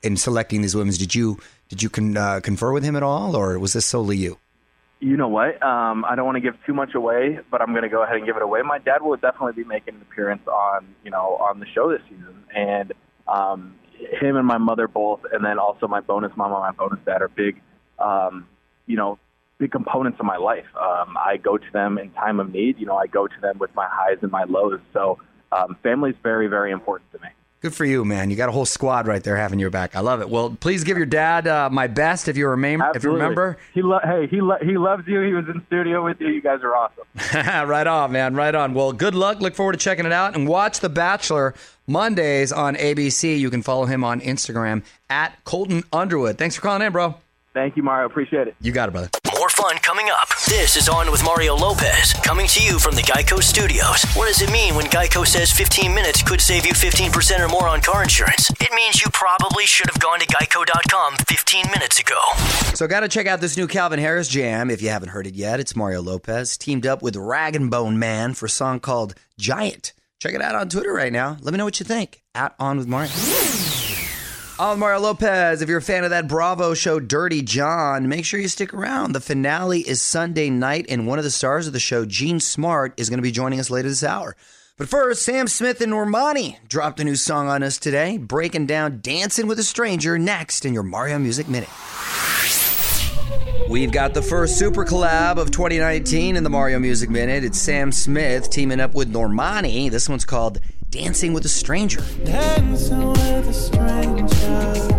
in 0.02 0.16
selecting 0.16 0.60
these 0.60 0.76
women? 0.76 0.92
Did 0.94 1.14
you 1.14 1.38
did 1.68 1.82
you 1.82 1.88
con, 1.88 2.16
uh, 2.16 2.40
confer 2.40 2.70
with 2.70 2.84
him 2.84 2.96
at 2.96 3.02
all, 3.02 3.34
or 3.34 3.58
was 3.58 3.72
this 3.72 3.86
solely 3.86 4.18
you? 4.18 4.38
You 5.00 5.16
know 5.16 5.28
what? 5.28 5.60
Um, 5.62 6.04
I 6.04 6.14
don't 6.14 6.26
want 6.26 6.36
to 6.36 6.40
give 6.40 6.54
too 6.66 6.74
much 6.74 6.94
away, 6.94 7.40
but 7.50 7.60
I'm 7.60 7.70
going 7.70 7.82
to 7.82 7.88
go 7.88 8.04
ahead 8.04 8.16
and 8.16 8.26
give 8.26 8.36
it 8.36 8.42
away. 8.42 8.60
My 8.62 8.78
dad 8.78 9.02
will 9.02 9.16
definitely 9.16 9.54
be 9.54 9.64
making 9.64 9.94
an 9.94 10.02
appearance 10.02 10.46
on, 10.46 10.86
you 11.02 11.10
know, 11.10 11.38
on 11.40 11.58
the 11.58 11.66
show 11.66 11.90
this 11.90 12.02
season, 12.08 12.44
and 12.54 12.92
um, 13.26 13.74
him 14.20 14.36
and 14.36 14.46
my 14.46 14.58
mother 14.58 14.88
both, 14.88 15.20
and 15.32 15.44
then 15.44 15.58
also 15.58 15.88
my 15.88 16.00
bonus 16.00 16.32
mom 16.36 16.52
and 16.52 16.60
my 16.60 16.72
bonus 16.72 16.98
dad 17.04 17.22
are 17.22 17.28
big, 17.28 17.60
um, 17.98 18.46
you 18.86 18.96
know, 18.96 19.18
big 19.58 19.70
components 19.70 20.18
of 20.18 20.26
my 20.26 20.36
life. 20.36 20.66
Um, 20.76 21.16
I 21.16 21.36
go 21.36 21.56
to 21.56 21.72
them 21.72 21.98
in 21.98 22.10
time 22.12 22.40
of 22.40 22.52
need. 22.52 22.78
You 22.78 22.86
know, 22.86 22.96
I 22.96 23.06
go 23.06 23.26
to 23.26 23.40
them 23.40 23.58
with 23.58 23.74
my 23.74 23.86
highs 23.90 24.18
and 24.22 24.30
my 24.30 24.44
lows. 24.44 24.80
So 24.92 25.18
um, 25.52 25.76
family 25.82 26.10
is 26.10 26.16
very, 26.22 26.48
very 26.48 26.72
important 26.72 27.12
to 27.12 27.18
me. 27.20 27.28
Good 27.62 27.76
for 27.76 27.84
you, 27.84 28.04
man. 28.04 28.28
You 28.28 28.34
got 28.34 28.48
a 28.48 28.52
whole 28.52 28.66
squad 28.66 29.06
right 29.06 29.22
there 29.22 29.36
having 29.36 29.60
your 29.60 29.70
back. 29.70 29.94
I 29.94 30.00
love 30.00 30.20
it. 30.20 30.28
Well, 30.28 30.56
please 30.58 30.82
give 30.82 30.96
your 30.96 31.06
dad 31.06 31.46
uh, 31.46 31.70
my 31.70 31.86
best 31.86 32.26
if 32.26 32.36
you 32.36 32.48
remember. 32.48 32.96
If 32.96 33.04
you 33.04 33.12
remember, 33.12 33.56
he 33.72 33.82
lo- 33.82 34.00
hey, 34.02 34.26
he 34.26 34.40
lo- 34.40 34.58
he 34.60 34.76
loves 34.76 35.06
you. 35.06 35.20
He 35.20 35.32
was 35.32 35.44
in 35.46 35.64
studio 35.68 36.04
with 36.04 36.20
you. 36.20 36.26
You 36.26 36.42
guys 36.42 36.58
are 36.64 36.74
awesome. 36.74 37.04
right 37.68 37.86
on, 37.86 38.10
man. 38.10 38.34
Right 38.34 38.52
on. 38.52 38.74
Well, 38.74 38.92
good 38.92 39.14
luck. 39.14 39.40
Look 39.40 39.54
forward 39.54 39.74
to 39.74 39.78
checking 39.78 40.06
it 40.06 40.12
out 40.12 40.34
and 40.34 40.48
watch 40.48 40.80
The 40.80 40.88
Bachelor 40.88 41.54
Mondays 41.92 42.50
on 42.50 42.74
ABC. 42.74 43.38
You 43.38 43.50
can 43.50 43.62
follow 43.62 43.84
him 43.84 44.02
on 44.02 44.20
Instagram 44.22 44.82
at 45.10 45.44
Colton 45.44 45.84
Underwood. 45.92 46.38
Thanks 46.38 46.56
for 46.56 46.62
calling 46.62 46.82
in, 46.82 46.90
bro. 46.90 47.16
Thank 47.52 47.76
you, 47.76 47.82
Mario. 47.82 48.06
Appreciate 48.06 48.48
it. 48.48 48.56
You 48.62 48.72
got 48.72 48.88
it, 48.88 48.92
brother. 48.92 49.10
More 49.38 49.50
fun 49.50 49.76
coming 49.78 50.06
up. 50.10 50.28
This 50.46 50.74
is 50.74 50.88
On 50.88 51.10
with 51.10 51.22
Mario 51.22 51.54
Lopez, 51.54 52.14
coming 52.24 52.46
to 52.46 52.62
you 52.62 52.78
from 52.78 52.94
the 52.94 53.02
Geico 53.02 53.42
Studios. 53.42 54.04
What 54.14 54.28
does 54.28 54.40
it 54.40 54.50
mean 54.50 54.74
when 54.74 54.86
Geico 54.86 55.26
says 55.26 55.50
15 55.50 55.94
minutes 55.94 56.22
could 56.22 56.40
save 56.40 56.64
you 56.64 56.72
15% 56.72 57.40
or 57.40 57.48
more 57.48 57.68
on 57.68 57.82
car 57.82 58.02
insurance? 58.02 58.48
It 58.58 58.72
means 58.72 59.02
you 59.02 59.10
probably 59.12 59.66
should 59.66 59.90
have 59.90 60.00
gone 60.00 60.20
to 60.20 60.26
geico.com 60.26 61.16
15 61.28 61.66
minutes 61.70 62.00
ago. 62.00 62.18
So, 62.74 62.86
got 62.86 63.00
to 63.00 63.08
check 63.08 63.26
out 63.26 63.42
this 63.42 63.58
new 63.58 63.66
Calvin 63.66 63.98
Harris 63.98 64.28
jam 64.28 64.70
if 64.70 64.80
you 64.80 64.88
haven't 64.88 65.10
heard 65.10 65.26
it 65.26 65.34
yet. 65.34 65.60
It's 65.60 65.76
Mario 65.76 66.00
Lopez 66.00 66.56
teamed 66.56 66.86
up 66.86 67.02
with 67.02 67.16
Rag'n'Bone 67.16 67.96
Man 67.96 68.32
for 68.32 68.46
a 68.46 68.50
song 68.50 68.80
called 68.80 69.14
Giant. 69.38 69.92
Check 70.22 70.34
it 70.34 70.40
out 70.40 70.54
on 70.54 70.68
Twitter 70.68 70.92
right 70.92 71.12
now. 71.12 71.36
Let 71.40 71.50
me 71.50 71.58
know 71.58 71.64
what 71.64 71.80
you 71.80 71.84
think. 71.84 72.22
At 72.32 72.54
On 72.60 72.78
with 72.78 72.86
Mario. 72.86 73.10
On 74.60 74.78
Mario 74.78 75.00
Lopez. 75.00 75.62
If 75.62 75.68
you're 75.68 75.78
a 75.78 75.82
fan 75.82 76.04
of 76.04 76.10
that 76.10 76.28
Bravo 76.28 76.74
show, 76.74 77.00
Dirty 77.00 77.42
John, 77.42 78.08
make 78.08 78.24
sure 78.24 78.38
you 78.38 78.46
stick 78.46 78.72
around. 78.72 79.14
The 79.14 79.20
finale 79.20 79.80
is 79.80 80.00
Sunday 80.00 80.48
night, 80.48 80.86
and 80.88 81.08
one 81.08 81.18
of 81.18 81.24
the 81.24 81.30
stars 81.32 81.66
of 81.66 81.72
the 81.72 81.80
show, 81.80 82.04
Jean 82.06 82.38
Smart, 82.38 82.94
is 83.00 83.10
going 83.10 83.18
to 83.18 83.22
be 83.22 83.32
joining 83.32 83.58
us 83.58 83.68
later 83.68 83.88
this 83.88 84.04
hour. 84.04 84.36
But 84.78 84.88
first, 84.88 85.22
Sam 85.24 85.48
Smith 85.48 85.80
and 85.80 85.92
Normani 85.92 86.58
dropped 86.68 87.00
a 87.00 87.04
new 87.04 87.16
song 87.16 87.48
on 87.48 87.64
us 87.64 87.76
today, 87.76 88.16
breaking 88.16 88.66
down 88.66 89.00
Dancing 89.00 89.48
with 89.48 89.58
a 89.58 89.64
Stranger 89.64 90.20
next 90.20 90.64
in 90.64 90.72
your 90.72 90.84
Mario 90.84 91.18
Music 91.18 91.48
Minute. 91.48 91.68
We've 93.72 93.90
got 93.90 94.12
the 94.12 94.20
first 94.20 94.58
super 94.58 94.84
collab 94.84 95.38
of 95.38 95.50
2019 95.50 96.36
in 96.36 96.44
the 96.44 96.50
Mario 96.50 96.78
Music 96.78 97.08
Minute. 97.08 97.42
It's 97.42 97.56
Sam 97.58 97.90
Smith 97.90 98.50
teaming 98.50 98.80
up 98.80 98.94
with 98.94 99.10
Normani. 99.10 99.90
This 99.90 100.10
one's 100.10 100.26
called 100.26 100.60
Dancing 100.90 101.32
with 101.32 101.46
a 101.46 101.48
Stranger. 101.48 102.02
Dancing 102.22 103.08
with 103.08 103.48
a 103.48 103.52
stranger. 103.54 104.91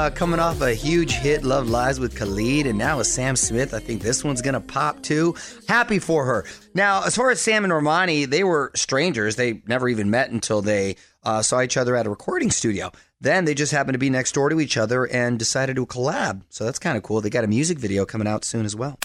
Uh, 0.00 0.08
coming 0.08 0.40
off 0.40 0.62
a 0.62 0.72
huge 0.72 1.12
hit, 1.12 1.44
Love 1.44 1.68
Lies 1.68 2.00
with 2.00 2.16
Khalid, 2.16 2.66
and 2.66 2.78
now 2.78 2.98
with 2.98 3.06
Sam 3.06 3.36
Smith. 3.36 3.74
I 3.74 3.80
think 3.80 4.00
this 4.00 4.24
one's 4.24 4.40
gonna 4.40 4.60
pop 4.60 5.02
too. 5.02 5.34
Happy 5.68 5.98
for 5.98 6.24
her. 6.24 6.46
Now, 6.72 7.04
as 7.04 7.14
far 7.14 7.30
as 7.30 7.40
Sam 7.40 7.64
and 7.64 7.72
Normani, 7.72 8.24
they 8.24 8.42
were 8.42 8.72
strangers. 8.74 9.36
They 9.36 9.60
never 9.66 9.90
even 9.90 10.08
met 10.08 10.30
until 10.30 10.62
they 10.62 10.96
uh, 11.22 11.42
saw 11.42 11.60
each 11.60 11.76
other 11.76 11.96
at 11.96 12.06
a 12.06 12.10
recording 12.10 12.50
studio. 12.50 12.90
Then 13.20 13.44
they 13.44 13.52
just 13.52 13.72
happened 13.72 13.92
to 13.92 13.98
be 13.98 14.08
next 14.08 14.32
door 14.32 14.48
to 14.48 14.58
each 14.58 14.78
other 14.78 15.04
and 15.06 15.38
decided 15.38 15.76
to 15.76 15.84
collab. 15.84 16.42
So 16.48 16.64
that's 16.64 16.78
kind 16.78 16.96
of 16.96 17.02
cool. 17.02 17.20
They 17.20 17.28
got 17.28 17.44
a 17.44 17.48
music 17.48 17.78
video 17.78 18.06
coming 18.06 18.26
out 18.26 18.44
soon 18.44 18.64
as 18.64 18.74
well. 18.74 18.98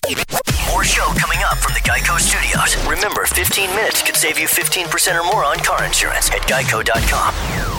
More 0.70 0.86
show 0.86 1.08
coming 1.18 1.40
up 1.52 1.58
from 1.58 1.74
the 1.74 1.82
Geico 1.82 2.18
Studios. 2.20 2.78
Remember, 2.88 3.26
15 3.26 3.70
minutes 3.72 4.02
could 4.02 4.16
save 4.16 4.40
you 4.40 4.48
15% 4.48 5.20
or 5.20 5.26
more 5.26 5.44
on 5.44 5.58
car 5.58 5.84
insurance 5.84 6.32
at 6.32 6.42
geico.com. 6.44 7.75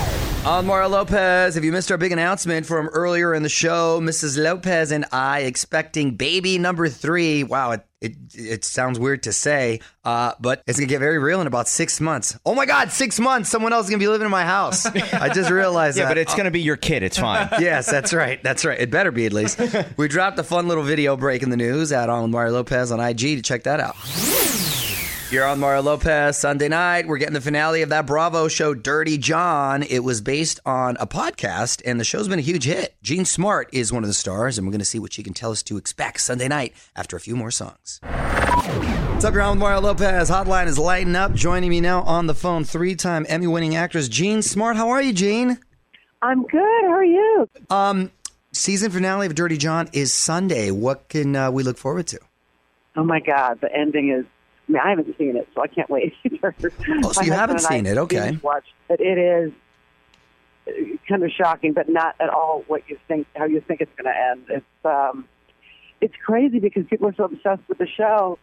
I'm 0.47 0.67
Mario 0.67 0.89
Lopez. 0.89 1.57
If 1.57 1.65
you 1.65 1.73
missed 1.73 1.91
our 1.91 1.99
big 1.99 2.13
announcement 2.13 2.67
from 2.67 2.87
earlier 2.89 3.35
in 3.35 3.43
the 3.43 3.49
show, 3.49 4.01
Mrs. 4.01 4.39
Lopez 4.41 4.93
and 4.93 5.05
I 5.11 5.41
expecting 5.41 6.15
baby 6.15 6.57
number 6.57 6.89
three. 6.89 7.43
Wow, 7.43 7.73
it 7.73 7.85
it, 8.01 8.13
it 8.33 8.65
sounds 8.65 9.01
weird 9.01 9.25
to 9.25 9.33
say, 9.33 9.81
uh, 10.05 10.35
but 10.39 10.63
it's 10.69 10.79
gonna 10.79 10.87
get 10.87 11.01
very 11.01 11.19
real 11.19 11.41
in 11.41 11.49
about 11.49 11.67
six 11.67 12.01
months. 12.01 12.39
Oh 12.47 12.55
my 12.55 12.65
God, 12.65 12.93
six 12.93 13.19
months! 13.19 13.51
Someone 13.51 13.73
else 13.73 13.87
is 13.87 13.91
gonna 13.91 13.99
be 13.99 14.07
living 14.07 14.27
in 14.27 14.31
my 14.31 14.45
house. 14.45 14.87
I 15.15 15.31
just 15.35 15.51
realized 15.51 15.99
Yeah, 15.99 16.05
that. 16.05 16.11
but 16.11 16.19
it's 16.19 16.35
going 16.35 16.45
to 16.45 16.53
be 16.53 16.63
your 16.63 16.77
kid. 16.77 17.03
It's 17.03 17.19
fine. 17.19 17.49
yes, 17.59 17.91
that's 17.91 18.15
right. 18.15 18.41
That's 18.41 18.65
right. 18.65 18.79
It 18.79 18.89
better 18.91 19.11
be 19.11 19.27
at 19.27 19.33
least. 19.33 19.61
We 19.97 20.07
dropped 20.07 20.39
a 20.39 20.45
fun 20.45 20.69
little 20.69 20.85
video 20.85 21.17
break 21.17 21.43
in 21.43 21.51
the 21.51 21.57
news 21.57 21.91
at 21.91 22.09
on 22.09 22.31
Mario 22.31 22.53
Lopez 22.53 22.93
on 22.93 23.01
IG 23.01 23.19
to 23.19 23.43
check 23.43 23.65
that 23.65 23.81
out. 23.81 23.97
You're 25.29 25.45
on 25.45 25.59
Mario 25.59 25.83
Lopez 25.83 26.39
Sunday 26.39 26.69
night. 26.69 27.09
We're 27.09 27.19
getting 27.19 27.35
the 27.35 27.41
finale 27.41 27.83
of 27.83 27.89
that 27.89 28.07
Bravo 28.07 28.47
show, 28.47 28.75
Dirty 28.75 29.19
John. 29.19 29.83
It 29.83 30.05
was 30.05 30.21
based 30.21 30.61
on 30.65 30.97
a 31.01 31.07
podcast, 31.07 31.83
and 31.85 31.99
the 31.99 32.05
show's 32.05 32.29
been 32.29 32.39
a 32.39 32.43
huge 32.43 32.63
hit. 32.63 32.95
Jean 33.03 33.25
Smart 33.25 33.69
is 33.73 33.93
one 33.93 34.05
of 34.05 34.09
the 34.09 34.15
stars, 34.15 34.57
and 34.57 34.65
we're 34.65 34.71
going 34.71 34.79
to 34.79 34.85
see 34.85 35.01
what 35.01 35.13
she 35.13 35.25
can 35.25 35.35
tell 35.35 35.51
us 35.51 35.65
to 35.65 35.79
expect 35.79 36.21
Sunday 36.21 36.47
night 36.47 36.75
after 36.95 37.17
a 37.17 37.21
few 37.21 37.35
more 37.35 37.51
songs. 37.51 37.99
What's 38.05 39.25
up, 39.25 39.35
you're 39.35 39.43
on 39.43 39.57
with 39.57 39.59
Mario 39.59 39.81
Lopez. 39.81 40.31
Hotline 40.31 40.69
is 40.69 40.79
lighting 40.79 41.17
up. 41.17 41.35
Joining 41.35 41.71
me 41.71 41.81
now 41.81 42.03
on 42.03 42.29
the 42.29 42.35
phone, 42.35 42.63
three-time 42.63 43.27
Emmy-winning 43.29 43.75
actress 43.75 44.09
Jean 44.09 44.43
Smart. 44.43 44.77
How 44.77 44.91
are 44.91 45.03
you, 45.03 45.13
Jean? 45.13 45.59
I'm 46.23 46.45
good. 46.45 46.85
How 46.85 46.93
are 46.93 47.05
you? 47.05 47.49
Um, 47.69 48.13
season 48.53 48.93
finale 48.93 49.27
of 49.27 49.35
Dirty 49.35 49.57
John 49.57 49.89
is 49.93 50.13
Sunday. 50.13 50.71
What 50.71 51.09
can 51.09 51.35
uh, 51.35 51.51
we 51.51 51.65
look 51.65 51.79
forward 51.79 52.07
to? 52.07 52.21
Oh 52.95 53.03
my 53.03 53.19
God, 53.19 53.61
the 53.61 53.75
ending 53.75 54.11
is. 54.11 54.25
I 54.69 54.73
mean, 54.73 54.81
I 54.85 54.91
haven't 54.91 55.17
seen 55.19 55.37
it, 55.37 55.49
so 55.55 55.63
I 55.63 55.67
can't 55.69 55.89
wait 55.89 56.15
either. 56.25 56.55
Oh, 57.05 57.13
so 57.13 57.23
you 57.23 57.33
haven't 57.33 57.57
husband 57.57 57.59
and 57.59 57.67
I 57.67 57.69
seen 57.71 57.87
it, 57.87 57.99
okay. 57.99 58.31
binge-watched 58.31 58.73
it. 58.91 59.01
It 59.01 59.19
is 59.19 59.53
uh, 60.69 60.97
kind 61.09 61.23
of 61.23 61.31
shocking, 61.31 61.73
but 61.73 61.89
not 61.89 62.17
at 62.21 62.29
all 62.29 62.65
what 62.67 62.83
you 62.89 62.99
think, 63.07 63.27
how 63.37 63.45
you 63.45 63.61
think 63.61 63.81
it's 63.81 63.93
going 63.97 64.13
to 64.13 64.21
end. 64.31 64.45
It's 64.49 64.85
um, 64.85 65.29
it's 66.01 66.15
crazy 66.25 66.59
because 66.59 66.85
people 66.91 67.09
are 67.09 67.15
so 67.15 67.25
obsessed 67.25 67.63
with 67.69 67.79
the 67.79 67.87
show. 67.87 68.39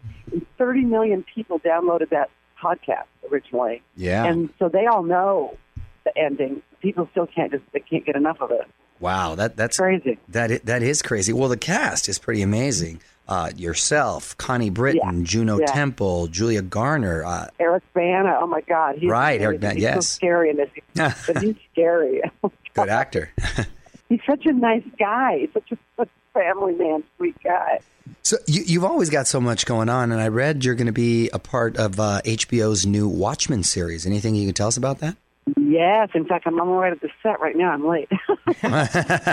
30 0.58 0.82
million 0.86 1.24
people 1.36 1.60
downloaded 1.60 2.10
that 2.10 2.30
podcast 2.62 3.06
originally, 3.32 3.82
Yeah. 3.96 4.25
and 4.25 4.50
so 4.58 4.70
they 4.70 4.86
all 4.88 5.03
know 5.03 5.58
the 6.06 6.18
ending. 6.18 6.62
People 6.82 7.08
still 7.12 7.27
can't 7.27 7.51
just 7.51 7.63
they 7.74 7.80
can't 7.82 8.06
get 8.06 8.15
enough 8.15 8.42
of 8.42 8.51
it. 8.51 8.65
wow, 9.00 9.36
that 9.36 9.56
that's 9.58 9.77
Crazy. 9.77 10.18
That 10.30 10.65
that 10.65 10.82
is 10.84 11.01
crazy. 11.01 11.34
Well, 11.34 11.50
the 11.50 11.58
cast 11.58 12.08
is 12.10 12.18
pretty 12.18 12.42
amazing. 12.42 13.01
Uh, 13.27 13.50
yourself, 13.56 14.36
Connie 14.38 14.70
Britton, 14.70 15.20
Yeah. 15.20 15.25
Juno 15.25 15.60
Yeah. 15.60 15.65
Temple, 15.68 16.27
Julia 16.27 16.62
Garner. 16.62 17.24
Uh, 17.24 17.48
Eric 17.60 17.84
Bana. 17.94 18.38
Oh 18.42 18.48
my 18.48 18.60
God, 18.62 18.98
he's 18.98 19.10
Right, 19.10 19.39
Eric. 19.42 19.62
Bana, 19.62 19.75
He's 19.75 19.84
yes. 19.84 19.96
so 19.96 20.01
scary 20.01 20.50
in 20.50 20.58
this, 20.58 20.70
but 21.27 21.42
he's 21.42 21.56
scary. 21.72 22.22
good 22.74 22.89
actor. 22.89 23.32
he's 24.10 24.20
such 24.27 24.46
a 24.46 24.51
nice 24.51 24.84
guy. 25.00 25.39
He's 25.39 25.53
such 25.53 25.72
a, 25.72 25.77
such 25.96 26.10
family 26.34 26.74
man, 26.75 27.03
sweet 27.18 27.36
guy. 27.44 27.80
so 28.24 28.36
you, 28.46 28.63
you've 28.65 28.84
always 28.84 29.10
got 29.10 29.25
so 29.25 29.39
much 29.39 29.65
going 29.65 29.88
on, 29.88 30.12
and 30.12 30.20
I 30.20 30.27
read 30.27 30.65
you're 30.65 30.75
going 30.75 30.88
to 30.88 30.92
be 30.92 31.30
a 31.30 31.39
part 31.39 31.77
of 31.77 32.00
uh, 32.01 32.20
HBO's 32.25 32.86
new 32.86 33.08
Watchmen 33.08 33.63
series. 33.63 34.06
Anything 34.06 34.36
you 34.36 34.46
can 34.48 34.53
tell 34.53 34.68
us 34.68 34.75
about 34.75 35.00
that? 35.00 35.15
Yes, 35.58 36.10
in 36.13 36.25
fact, 36.25 36.46
I'm 36.46 36.60
on 36.60 36.68
my 36.68 36.77
way 36.77 36.89
to 36.89 36.96
the 36.98 37.10
set 37.22 37.39
right 37.39 37.56
now. 37.56 37.72
I'm 37.72 37.88
late. 37.88 38.10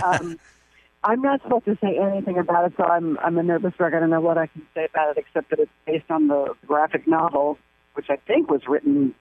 um, 0.05 0.39
I'm 1.03 1.23
not 1.23 1.43
supposed 1.43 1.65
to 1.65 1.79
say 1.81 1.99
anything 1.99 2.39
about 2.39 2.67
it, 2.67 2.75
so 2.77 2.85
I'm 2.85 3.19
I'm 3.19 3.39
a 3.39 3.43
nervous 3.43 3.73
wreck. 3.79 3.95
I 3.95 4.01
don't 4.01 4.11
know 4.11 4.21
what 4.21 4.37
I 4.37 4.47
can 4.47 4.63
say 4.75 4.87
about 4.93 5.17
it 5.17 5.19
except 5.19 5.51
that 5.51 5.59
it's 5.59 5.71
based 5.87 6.11
on 6.11 6.29
the 6.29 6.55
graphic 6.67 7.07
novel, 7.07 7.59
which 7.95 8.07
I 8.11 8.17
think 8.17 8.51
was 8.51 8.63
written 8.69 9.15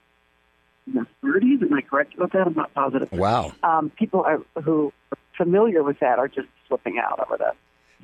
in 0.87 0.93
the 0.93 1.07
30s. 1.23 1.61
Am 1.61 1.73
I 1.73 1.81
correct 1.81 2.15
about 2.15 2.33
that? 2.33 2.47
I'm 2.47 2.53
not 2.53 2.73
positive. 2.73 3.09
Wow. 3.11 3.53
Um, 3.63 3.91
people 3.91 4.21
are, 4.21 4.39
who 4.61 4.91
are 5.11 5.17
familiar 5.37 5.83
with 5.83 5.99
that 5.99 6.19
are 6.19 6.27
just 6.27 6.47
flipping 6.67 6.99
out 6.99 7.19
over 7.25 7.37
that. 7.37 7.55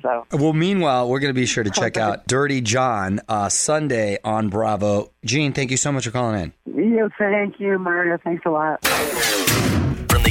So 0.02 0.26
Well, 0.32 0.52
meanwhile, 0.52 1.08
we're 1.08 1.20
going 1.20 1.32
to 1.32 1.38
be 1.38 1.46
sure 1.46 1.64
to 1.64 1.70
check 1.70 1.96
out 1.96 2.26
Dirty 2.28 2.60
John 2.60 3.20
uh, 3.28 3.48
Sunday 3.48 4.18
on 4.24 4.48
Bravo. 4.48 5.10
Jean, 5.24 5.52
thank 5.52 5.70
you 5.70 5.76
so 5.76 5.90
much 5.90 6.04
for 6.04 6.10
calling 6.10 6.40
in. 6.40 6.52
you, 6.66 7.10
thank 7.18 7.58
you, 7.58 7.78
Mario. 7.78 8.18
Thanks 8.22 8.44
a 8.46 8.50
lot. 8.50 9.82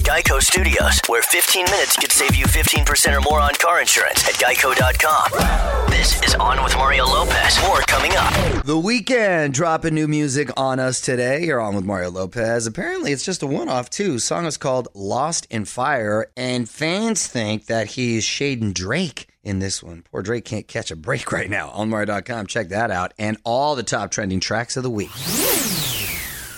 Geico 0.06 0.40
Studios, 0.40 1.02
where 1.08 1.24
15 1.24 1.66
minutes 1.66 1.96
could 1.96 2.12
save 2.12 2.36
you 2.36 2.46
15% 2.46 3.18
or 3.18 3.22
more 3.22 3.40
on 3.40 3.56
car 3.56 3.82
insurance 3.82 4.24
at 4.28 4.36
geico.com. 4.36 5.90
This 5.90 6.22
is 6.22 6.36
On 6.36 6.64
with 6.64 6.76
Mario 6.76 7.06
Lopez. 7.06 7.60
More 7.64 7.80
coming 7.80 8.12
up. 8.16 8.32
The 8.66 8.76
Weeknd 8.76 9.52
dropping 9.52 9.96
new 9.96 10.08
music 10.08 10.52
on 10.56 10.80
us 10.80 11.02
today. 11.02 11.46
You're 11.46 11.60
on 11.60 11.76
with 11.76 11.86
Mario 11.86 12.12
Lopez. 12.12 12.68
Apparently, 12.68 13.14
it's 13.14 13.26
just 13.26 13.42
a 13.42 13.48
one 13.48 13.68
off, 13.68 13.90
too. 13.90 14.20
song 14.20 14.46
is 14.46 14.58
called 14.58 14.90
Lost 14.94 15.48
in 15.50 15.66
Fire, 15.66 16.28
and 16.38 16.70
fans 16.70 17.26
think 17.26 17.66
that 17.66 17.88
he's 17.88 18.24
shading 18.24 18.74
Drake 18.74 19.28
in 19.44 19.58
this 19.58 19.82
one. 19.82 20.04
Poor 20.12 20.22
Drake 20.22 20.46
can't 20.46 20.68
catch 20.68 20.92
a 20.92 20.96
break 20.96 21.32
right 21.32 21.50
now. 21.50 21.70
On 21.72 21.90
Mario.com, 21.90 22.46
check 22.46 22.70
that 22.70 22.92
out. 22.92 23.16
And 23.18 23.38
all 23.44 23.76
the 23.76 23.82
top 23.82 24.12
trending 24.12 24.40
tracks 24.40 24.78
of 24.78 24.84
the 24.84 24.92
week. 24.92 25.10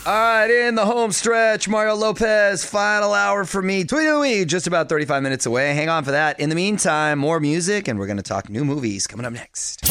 All 0.08 0.14
right, 0.14 0.50
in 0.50 0.76
the 0.76 0.86
home 0.86 1.12
stretch, 1.12 1.68
Mario 1.68 1.94
Lopez, 1.94 2.64
final 2.64 3.14
hour 3.14 3.44
for 3.44 3.62
me. 3.62 3.84
Tweet 3.84 4.48
just 4.48 4.66
about 4.66 4.88
35 4.88 5.22
minutes 5.22 5.46
away. 5.46 5.74
Hang 5.74 5.90
on 5.90 6.06
for 6.06 6.12
that. 6.12 6.40
In 6.40 6.48
the 6.48 6.56
meantime, 6.56 7.20
more 7.20 7.42
music, 7.42 7.90
and 7.90 8.00
we're 8.00 8.08
going 8.08 8.16
to 8.16 8.24
talk 8.24 8.50
new 8.50 8.64
movies 8.64 9.06
coming 9.06 9.26
up 9.26 9.34
next. 9.34 9.82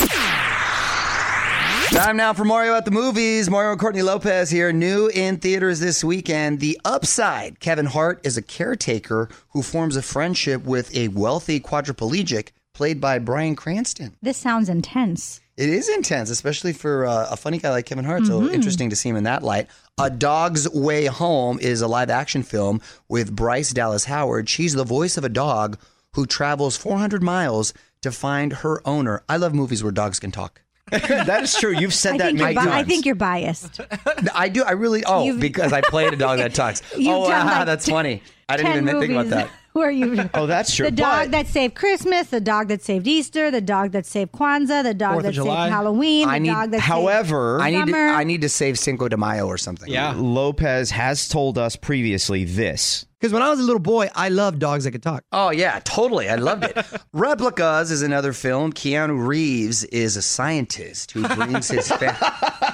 Time 1.90 2.16
now 2.16 2.32
for 2.32 2.46
Mario 2.46 2.74
at 2.74 2.86
the 2.86 2.90
movies. 2.90 3.50
Mario 3.50 3.72
and 3.72 3.78
Courtney 3.78 4.00
Lopez 4.00 4.48
here, 4.48 4.72
new 4.72 5.08
in 5.08 5.36
theaters 5.36 5.80
this 5.80 6.02
weekend. 6.02 6.60
The 6.60 6.80
Upside. 6.82 7.60
Kevin 7.60 7.84
Hart 7.84 8.26
is 8.26 8.38
a 8.38 8.42
caretaker 8.42 9.28
who 9.50 9.60
forms 9.60 9.96
a 9.96 10.02
friendship 10.02 10.64
with 10.64 10.96
a 10.96 11.08
wealthy 11.08 11.60
quadriplegic 11.60 12.52
played 12.72 13.02
by 13.02 13.18
Bryan 13.18 13.54
Cranston. 13.54 14.16
This 14.22 14.38
sounds 14.38 14.70
intense. 14.70 15.42
It 15.56 15.70
is 15.70 15.88
intense, 15.88 16.28
especially 16.28 16.74
for 16.74 17.06
uh, 17.06 17.28
a 17.30 17.36
funny 17.36 17.56
guy 17.58 17.70
like 17.70 17.86
Kevin 17.86 18.04
Hart. 18.04 18.26
So 18.26 18.46
interesting 18.50 18.90
to 18.90 18.96
see 18.96 19.08
him 19.08 19.16
in 19.16 19.24
that 19.24 19.42
light. 19.42 19.68
A 19.98 20.10
Dog's 20.10 20.68
Way 20.68 21.06
Home 21.06 21.58
is 21.58 21.80
a 21.80 21.88
live 21.88 22.10
action 22.10 22.42
film 22.42 22.82
with 23.08 23.34
Bryce 23.34 23.72
Dallas 23.72 24.04
Howard. 24.04 24.50
She's 24.50 24.74
the 24.74 24.84
voice 24.84 25.16
of 25.16 25.24
a 25.24 25.30
dog 25.30 25.78
who 26.12 26.26
travels 26.26 26.76
400 26.76 27.22
miles 27.22 27.72
to 28.02 28.12
find 28.12 28.52
her 28.52 28.86
owner. 28.86 29.22
I 29.30 29.38
love 29.38 29.54
movies 29.54 29.82
where 29.82 29.92
dogs 29.92 30.20
can 30.20 30.30
talk. 30.30 30.60
that 30.90 31.42
is 31.42 31.54
true. 31.56 31.72
You've 31.76 31.94
said 31.94 32.14
I 32.14 32.18
that 32.18 32.34
many 32.34 32.54
bi- 32.54 32.62
times. 32.62 32.74
I 32.76 32.84
think 32.84 33.06
you're 33.06 33.14
biased. 33.16 33.80
I 34.34 34.48
do. 34.48 34.62
I 34.62 34.72
really. 34.72 35.04
Oh, 35.04 35.24
You've- 35.24 35.40
because 35.40 35.72
I 35.72 35.80
played 35.80 36.12
a 36.12 36.16
dog 36.16 36.38
that 36.38 36.54
talks. 36.54 36.82
Oh, 36.96 37.22
like, 37.22 37.66
that's 37.66 37.86
t- 37.86 37.90
funny. 37.92 38.22
I 38.48 38.56
didn't 38.56 38.72
10 38.74 38.82
even 38.88 39.00
think 39.00 39.12
about 39.12 39.28
that. 39.30 39.50
Where 39.76 39.90
you? 39.90 40.28
Oh, 40.34 40.46
that's 40.46 40.74
true. 40.74 40.86
The 40.86 40.90
dog 40.92 41.24
But- 41.26 41.30
that 41.32 41.46
saved 41.48 41.74
Christmas, 41.74 42.28
the 42.28 42.40
dog 42.40 42.68
that 42.68 42.82
saved 42.82 43.06
Easter, 43.06 43.50
the 43.50 43.60
dog 43.60 43.92
that 43.92 44.06
saved 44.06 44.32
Kwanzaa, 44.32 44.82
the 44.82 44.94
dog 44.94 45.12
Fourth 45.14 45.22
that 45.24 45.28
of 45.30 45.34
saved 45.34 45.44
July. 45.46 45.68
Halloween, 45.68 46.28
the 46.28 46.34
I 46.34 46.38
need- 46.38 46.48
dog 46.48 46.70
that 46.70 46.80
However, 46.80 47.60
I 47.60 47.70
need. 47.70 47.86
To, 47.92 47.98
I 47.98 48.24
need 48.24 48.40
to 48.40 48.48
save 48.48 48.78
Cinco 48.78 49.08
de 49.08 49.16
Mayo 49.16 49.46
or 49.46 49.58
something. 49.58 49.90
Yeah. 49.92 50.14
Lopez 50.16 50.90
has 50.90 51.28
told 51.28 51.58
us 51.58 51.76
previously 51.76 52.44
this. 52.44 53.04
Because 53.20 53.32
when 53.32 53.42
I 53.42 53.48
was 53.48 53.60
a 53.60 53.62
little 53.62 53.80
boy, 53.80 54.08
I 54.14 54.28
loved 54.28 54.58
dogs 54.58 54.84
that 54.84 54.90
could 54.92 55.02
talk. 55.02 55.24
Oh 55.32 55.50
yeah, 55.50 55.80
totally. 55.84 56.28
I 56.28 56.34
loved 56.36 56.64
it. 56.64 56.76
Replicas 57.14 57.90
is 57.90 58.02
another 58.02 58.32
film. 58.34 58.72
Keanu 58.74 59.26
Reeves 59.26 59.84
is 59.84 60.16
a 60.16 60.22
scientist 60.22 61.12
who 61.12 61.26
brings 61.26 61.68
his 61.68 61.88
family. 61.88 62.18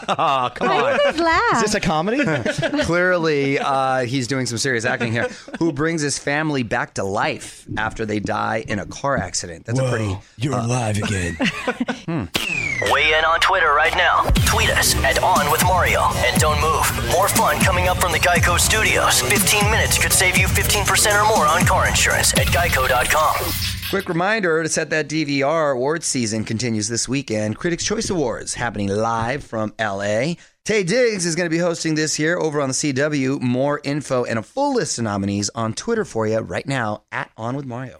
Oh, 0.09 0.51
come. 0.55 0.69
Why 0.69 0.93
on. 0.93 0.99
do 0.99 1.05
you 1.05 1.13
guys 1.13 1.21
laugh? 1.21 1.55
Is 1.57 1.73
this 1.73 1.75
a 1.75 1.81
comedy? 1.81 2.25
Clearly, 2.85 3.59
uh, 3.59 4.01
he's 4.01 4.27
doing 4.27 4.47
some 4.47 4.59
serious 4.59 4.85
acting 4.85 5.13
here. 5.13 5.29
Who 5.59 5.73
brings 5.73 6.03
his 6.03 6.19
family 6.19 6.63
back 6.63 6.95
to 6.95 7.05
life 7.05 7.67
after 7.77 8.07
they 8.07 8.21
die 8.21 8.65
in 8.67 8.79
a 8.79 8.87
car 8.87 9.17
accident? 9.17 9.67
That's 9.67 9.79
a 9.79 9.89
pretty. 9.89 10.17
You're 10.37 10.59
alive 10.59 10.99
again. 10.99 12.31
Weigh 12.91 13.17
in 13.17 13.25
on 13.25 13.39
Twitter 13.41 13.73
right 13.75 13.95
now. 13.97 14.23
Tweet 14.47 14.71
us 14.71 14.95
at 15.05 15.23
On 15.23 15.51
With 15.51 15.63
Mario. 15.65 16.03
And 16.27 16.41
don't 16.41 16.61
move. 16.61 17.13
More 17.13 17.29
fun 17.29 17.61
coming 17.61 17.89
up 17.89 17.99
from 17.99 18.13
the 18.13 18.19
Geico 18.19 18.59
Studios. 18.59 19.21
15 19.21 19.71
minutes 19.71 19.99
could 19.99 20.13
save 20.13 20.37
you 20.37 20.47
15% 20.47 21.21
or 21.23 21.29
more 21.29 21.47
on 21.47 21.65
car 21.65 21.87
insurance 21.87 22.33
at 22.35 22.47
geico.com. 22.49 23.53
Quick 23.91 24.09
reminder 24.09 24.63
to 24.63 24.69
set 24.69 24.91
that 24.91 25.09
DVR 25.09 25.73
awards 25.75 26.07
season 26.07 26.45
continues 26.45 26.89
this 26.89 27.07
weekend. 27.09 27.59
Critics' 27.59 27.85
Choice 27.85 28.09
Awards 28.09 28.55
happening 28.55 28.89
live 28.89 29.45
from 29.45 29.75
LA. 29.79 30.37
Taye 30.65 30.87
Diggs 30.87 31.27
is 31.27 31.37
going 31.37 31.47
to 31.47 31.55
be 31.55 31.59
hosting 31.59 31.95
this 31.95 32.19
year 32.19 32.39
over 32.39 32.61
on 32.61 32.69
the 32.69 32.75
CW. 32.75 33.41
More 33.41 33.81
info 33.85 34.25
and 34.25 34.39
a 34.39 34.43
full 34.43 34.75
list 34.75 34.99
of 34.99 35.05
nominees 35.05 35.51
on 35.55 35.75
Twitter 35.75 36.05
for 36.05 36.27
you 36.27 36.39
right 36.39 36.67
now 36.67 37.03
at 37.13 37.31
On 37.37 37.55
With 37.55 37.67
Mario. 37.67 37.99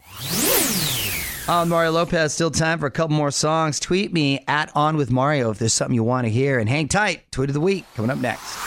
I'm 1.45 1.67
Mario 1.67 1.91
Lopez. 1.91 2.33
Still 2.33 2.51
time 2.51 2.79
for 2.79 2.85
a 2.85 2.91
couple 2.91 3.17
more 3.17 3.29
songs. 3.31 3.77
Tweet 3.79 4.13
me 4.13 4.43
at 4.47 4.71
On 4.75 4.95
With 4.95 5.11
Mario 5.11 5.49
if 5.51 5.59
there's 5.59 5.73
something 5.73 5.93
you 5.93 6.03
want 6.03 6.25
to 6.25 6.31
hear. 6.31 6.57
And 6.57 6.69
hang 6.69 6.87
tight. 6.87 7.29
Tweet 7.33 7.49
of 7.49 7.53
the 7.53 7.59
week 7.59 7.83
coming 7.95 8.09
up 8.11 8.17
next. 8.19 8.57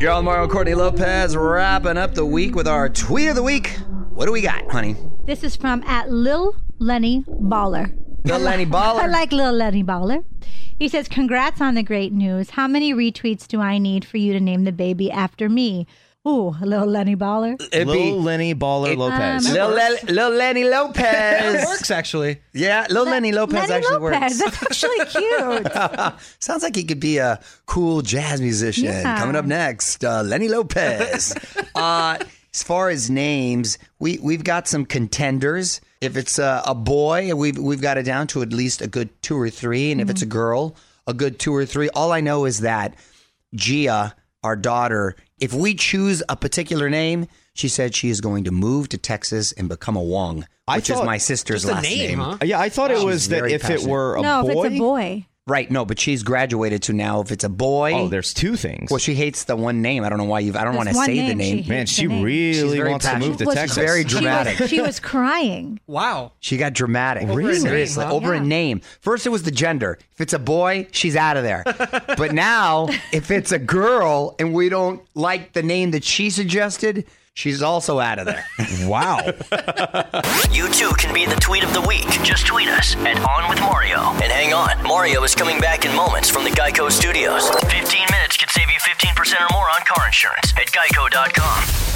You're 0.00 0.12
on 0.12 0.24
Mario 0.24 0.48
Courtney 0.48 0.74
Lopez 0.74 1.36
wrapping 1.36 1.98
up 1.98 2.14
the 2.14 2.24
week 2.24 2.54
with 2.54 2.66
our 2.66 2.88
tweet 2.88 3.28
of 3.28 3.34
the 3.36 3.42
week. 3.42 3.68
What 4.14 4.24
do 4.26 4.32
we 4.32 4.40
got, 4.40 4.70
honey? 4.70 4.96
This 5.26 5.44
is 5.44 5.56
from 5.56 5.82
at 5.82 6.10
Lil 6.10 6.56
Lenny 6.78 7.22
Baller. 7.28 7.94
Lil 8.24 8.38
Lenny 8.38 8.64
Baller. 8.70 9.00
I 9.00 9.06
like 9.06 9.30
Lil 9.30 9.52
Lenny 9.52 9.84
Baller. 9.84 10.24
He 10.78 10.88
says, 10.88 11.06
Congrats 11.08 11.60
on 11.60 11.74
the 11.74 11.82
great 11.82 12.14
news. 12.14 12.50
How 12.50 12.66
many 12.66 12.94
retweets 12.94 13.46
do 13.46 13.60
I 13.60 13.76
need 13.76 14.06
for 14.06 14.16
you 14.16 14.32
to 14.32 14.40
name 14.40 14.64
the 14.64 14.72
baby 14.72 15.10
after 15.10 15.50
me? 15.50 15.86
Ooh, 16.26 16.56
little 16.62 16.86
Lenny 16.86 17.16
Baller. 17.16 17.60
It'd 17.60 17.86
be 17.86 18.10
Lenny 18.12 18.54
Baller 18.54 18.96
Lopez. 18.96 19.46
Um, 19.46 19.52
Lil, 19.52 19.68
Le- 19.70 20.12
Lil 20.12 20.30
Lenny 20.30 20.64
Lopez. 20.64 21.02
That 21.02 21.66
works 21.66 21.90
actually. 21.90 22.40
Yeah, 22.54 22.86
Lil 22.88 23.04
Lenny 23.04 23.30
Lopez 23.30 23.68
Lenny 23.68 23.72
actually 23.74 23.98
Lopez. 23.98 24.40
works. 24.40 24.58
That's 24.58 24.62
actually 24.84 25.04
cute. 25.06 26.14
Sounds 26.38 26.62
like 26.62 26.76
he 26.76 26.84
could 26.84 27.00
be 27.00 27.18
a 27.18 27.40
cool 27.66 28.00
jazz 28.00 28.40
musician. 28.40 28.84
Yeah. 28.84 29.18
Coming 29.18 29.36
up 29.36 29.44
next, 29.44 30.02
uh, 30.02 30.22
Lenny 30.22 30.48
Lopez. 30.48 31.34
uh, 31.74 32.16
as 32.54 32.62
far 32.62 32.88
as 32.88 33.10
names, 33.10 33.76
we 33.98 34.18
we've 34.22 34.44
got 34.44 34.66
some 34.66 34.86
contenders. 34.86 35.82
If 36.00 36.16
it's 36.16 36.38
a, 36.38 36.62
a 36.66 36.74
boy, 36.74 37.34
we've 37.34 37.58
we've 37.58 37.82
got 37.82 37.98
it 37.98 38.04
down 38.04 38.28
to 38.28 38.40
at 38.40 38.50
least 38.52 38.80
a 38.80 38.86
good 38.86 39.10
two 39.20 39.38
or 39.38 39.50
three, 39.50 39.92
and 39.92 40.00
if 40.00 40.08
it's 40.08 40.22
a 40.22 40.26
girl, 40.26 40.74
a 41.06 41.12
good 41.12 41.38
two 41.38 41.54
or 41.54 41.66
three. 41.66 41.90
All 41.90 42.12
I 42.12 42.20
know 42.22 42.46
is 42.46 42.60
that 42.60 42.94
Gia, 43.54 44.14
our 44.42 44.56
daughter, 44.56 45.16
if 45.38 45.52
we 45.52 45.74
choose 45.74 46.22
a 46.28 46.36
particular 46.36 46.88
name, 46.88 47.26
she 47.54 47.68
said 47.68 47.94
she 47.94 48.08
is 48.10 48.20
going 48.20 48.44
to 48.44 48.50
move 48.50 48.88
to 48.90 48.98
Texas 48.98 49.52
and 49.52 49.68
become 49.68 49.96
a 49.96 50.02
Wong, 50.02 50.46
I 50.66 50.76
which 50.76 50.90
is 50.90 51.02
my 51.02 51.18
sister's 51.18 51.64
last 51.66 51.82
name, 51.82 52.18
huh? 52.18 52.38
Yeah, 52.42 52.60
I 52.60 52.68
thought 52.68 52.90
it 52.90 52.98
She's 52.98 53.04
was 53.04 53.28
that 53.28 53.36
very 53.36 53.52
if 53.52 53.64
it 53.64 53.68
passionate. 53.68 53.90
were 53.90 54.16
a 54.16 54.22
no, 54.22 54.42
boy. 54.42 54.48
if 54.50 54.56
it's 54.66 54.74
a 54.74 54.78
boy. 54.78 55.26
Right, 55.46 55.70
no, 55.70 55.84
but 55.84 55.98
she's 56.00 56.22
graduated 56.22 56.84
to 56.84 56.94
now. 56.94 57.20
If 57.20 57.30
it's 57.30 57.44
a 57.44 57.50
boy, 57.50 57.92
Oh, 57.94 58.08
there's 58.08 58.32
two 58.32 58.56
things. 58.56 58.90
well, 58.90 58.96
she 58.98 59.14
hates 59.14 59.44
the 59.44 59.54
one 59.54 59.82
name. 59.82 60.02
I 60.02 60.08
don't 60.08 60.16
know 60.16 60.24
why 60.24 60.38
you. 60.38 60.56
I 60.56 60.64
don't 60.64 60.74
want 60.74 60.88
to 60.88 60.94
one 60.94 61.04
say 61.04 61.16
the 61.16 61.34
name 61.34 61.36
name. 61.36 61.62
she 61.64 61.68
Man, 61.68 61.78
hates 61.80 61.92
she 61.92 62.06
name. 62.06 62.26
She's 62.26 62.62
really 62.62 62.76
very 62.78 62.90
wants 62.90 63.04
to 63.06 63.18
move 63.18 63.36
to 63.36 63.44
passionate. 63.44 63.54
Texas. 63.54 63.76
Very 63.76 63.98
She 64.00 64.04
was- 64.04 64.12
dramatic. 64.14 64.68
She 64.70 64.80
was 64.80 64.98
crying. 65.00 65.80
Wow. 65.86 66.32
She 66.40 66.56
got 66.56 66.72
dramatic. 66.72 67.24
Over 67.28 67.40
a 67.40 67.44
name, 67.52 67.54
Seriously, 67.60 68.04
huh? 68.06 68.14
over 68.14 68.32
a 68.32 68.38
Yeah. 68.38 68.42
name. 68.44 68.80
First, 69.00 69.26
it 69.26 69.28
was 69.28 69.42
the 69.42 69.50
gender. 69.50 69.98
If 70.12 70.20
it's 70.22 70.32
a 70.32 70.38
boy, 70.38 70.88
she's 70.92 71.14
out 71.14 71.36
of 71.36 71.42
there. 71.42 71.62
but 72.16 72.32
now, 72.32 72.88
if 73.12 73.30
it's 73.30 73.52
a 73.52 73.58
girl 73.58 74.34
and 74.38 74.54
we 74.54 74.70
don't 74.70 75.02
like 75.14 75.52
the 75.52 75.62
name 75.62 75.90
that 75.90 76.04
she 76.04 76.30
suggested, 76.30 77.04
she's 77.34 77.62
also 77.62 77.98
out 78.00 78.18
of 78.18 78.26
there. 78.26 78.44
wow. 78.88 79.18
You 80.50 80.68
too 80.68 80.90
can 80.96 81.12
be 81.12 81.26
the 81.26 81.34
tweet 81.40 81.64
of 81.64 81.72
the 81.74 81.80
week. 81.80 82.06
Just 82.22 82.46
tweet 82.46 82.68
us 82.68 82.94
at 82.96 83.18
On 83.28 83.50
With 83.50 83.58
Mario. 83.60 83.98
And 84.22 84.30
hang 84.30 84.54
on, 84.54 84.80
Mario 84.84 85.24
is 85.24 85.34
coming 85.34 85.58
back 85.60 85.84
in 85.84 85.94
moments 85.96 86.30
from 86.30 86.44
the 86.44 86.50
Geico 86.50 86.90
Studios. 86.92 87.50
15 87.50 88.06
minutes 88.12 88.36
could 88.36 88.50
save 88.50 88.68
you 88.68 88.78
15% 88.78 89.40
or 89.40 89.48
more 89.52 89.68
on 89.68 89.80
car 89.84 90.06
insurance 90.06 90.54
at 90.56 90.66
geico.com. 90.66 91.93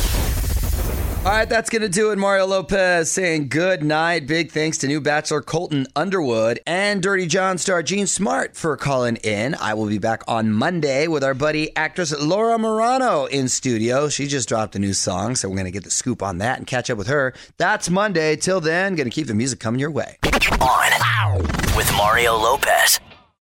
All 1.25 1.35
right, 1.35 1.49
that's 1.49 1.69
going 1.69 1.83
to 1.83 1.89
do 1.89 2.11
it. 2.11 2.17
Mario 2.17 2.47
Lopez 2.47 3.11
saying 3.11 3.49
good 3.49 3.83
night. 3.83 4.27
Big 4.27 4.51
thanks 4.51 4.79
to 4.79 4.87
new 4.87 5.01
bachelor 5.01 5.43
Colton 5.43 5.87
Underwood 5.95 6.61
and 6.65 7.03
Dirty 7.03 7.27
John 7.27 7.59
star 7.59 7.83
Jean 7.83 8.07
Smart 8.07 8.57
for 8.57 8.77
calling 8.77 9.17
in. 9.17 9.55
I 9.57 9.75
will 9.75 9.89
be 9.89 9.99
back 9.99 10.23
on 10.27 10.53
Monday 10.53 11.07
with 11.07 11.23
our 11.25 11.35
buddy 11.35 11.75
actress 11.77 12.19
Laura 12.19 12.57
Marano 12.57 13.29
in 13.29 13.49
studio. 13.49 14.09
She 14.09 14.27
just 14.27 14.49
dropped 14.49 14.77
a 14.77 14.79
new 14.79 14.95
song, 14.95 15.35
so 15.35 15.49
we're 15.49 15.57
going 15.57 15.67
to 15.67 15.73
get 15.73 15.85
the 15.85 15.91
scoop 15.91 16.23
on 16.23 16.39
that 16.39 16.59
and 16.59 16.67
catch 16.67 16.89
up 16.89 16.97
with 16.97 17.09
her. 17.09 17.35
That's 17.59 17.91
Monday. 17.91 18.37
Till 18.37 18.61
then, 18.61 18.95
going 18.95 19.11
to 19.11 19.15
keep 19.15 19.27
the 19.27 19.35
music 19.35 19.59
coming 19.61 19.81
your 19.81 19.91
way. 19.91 20.19
On 20.61 21.45
with 21.77 21.93
Mario 21.97 22.37
Lopez. 22.37 23.01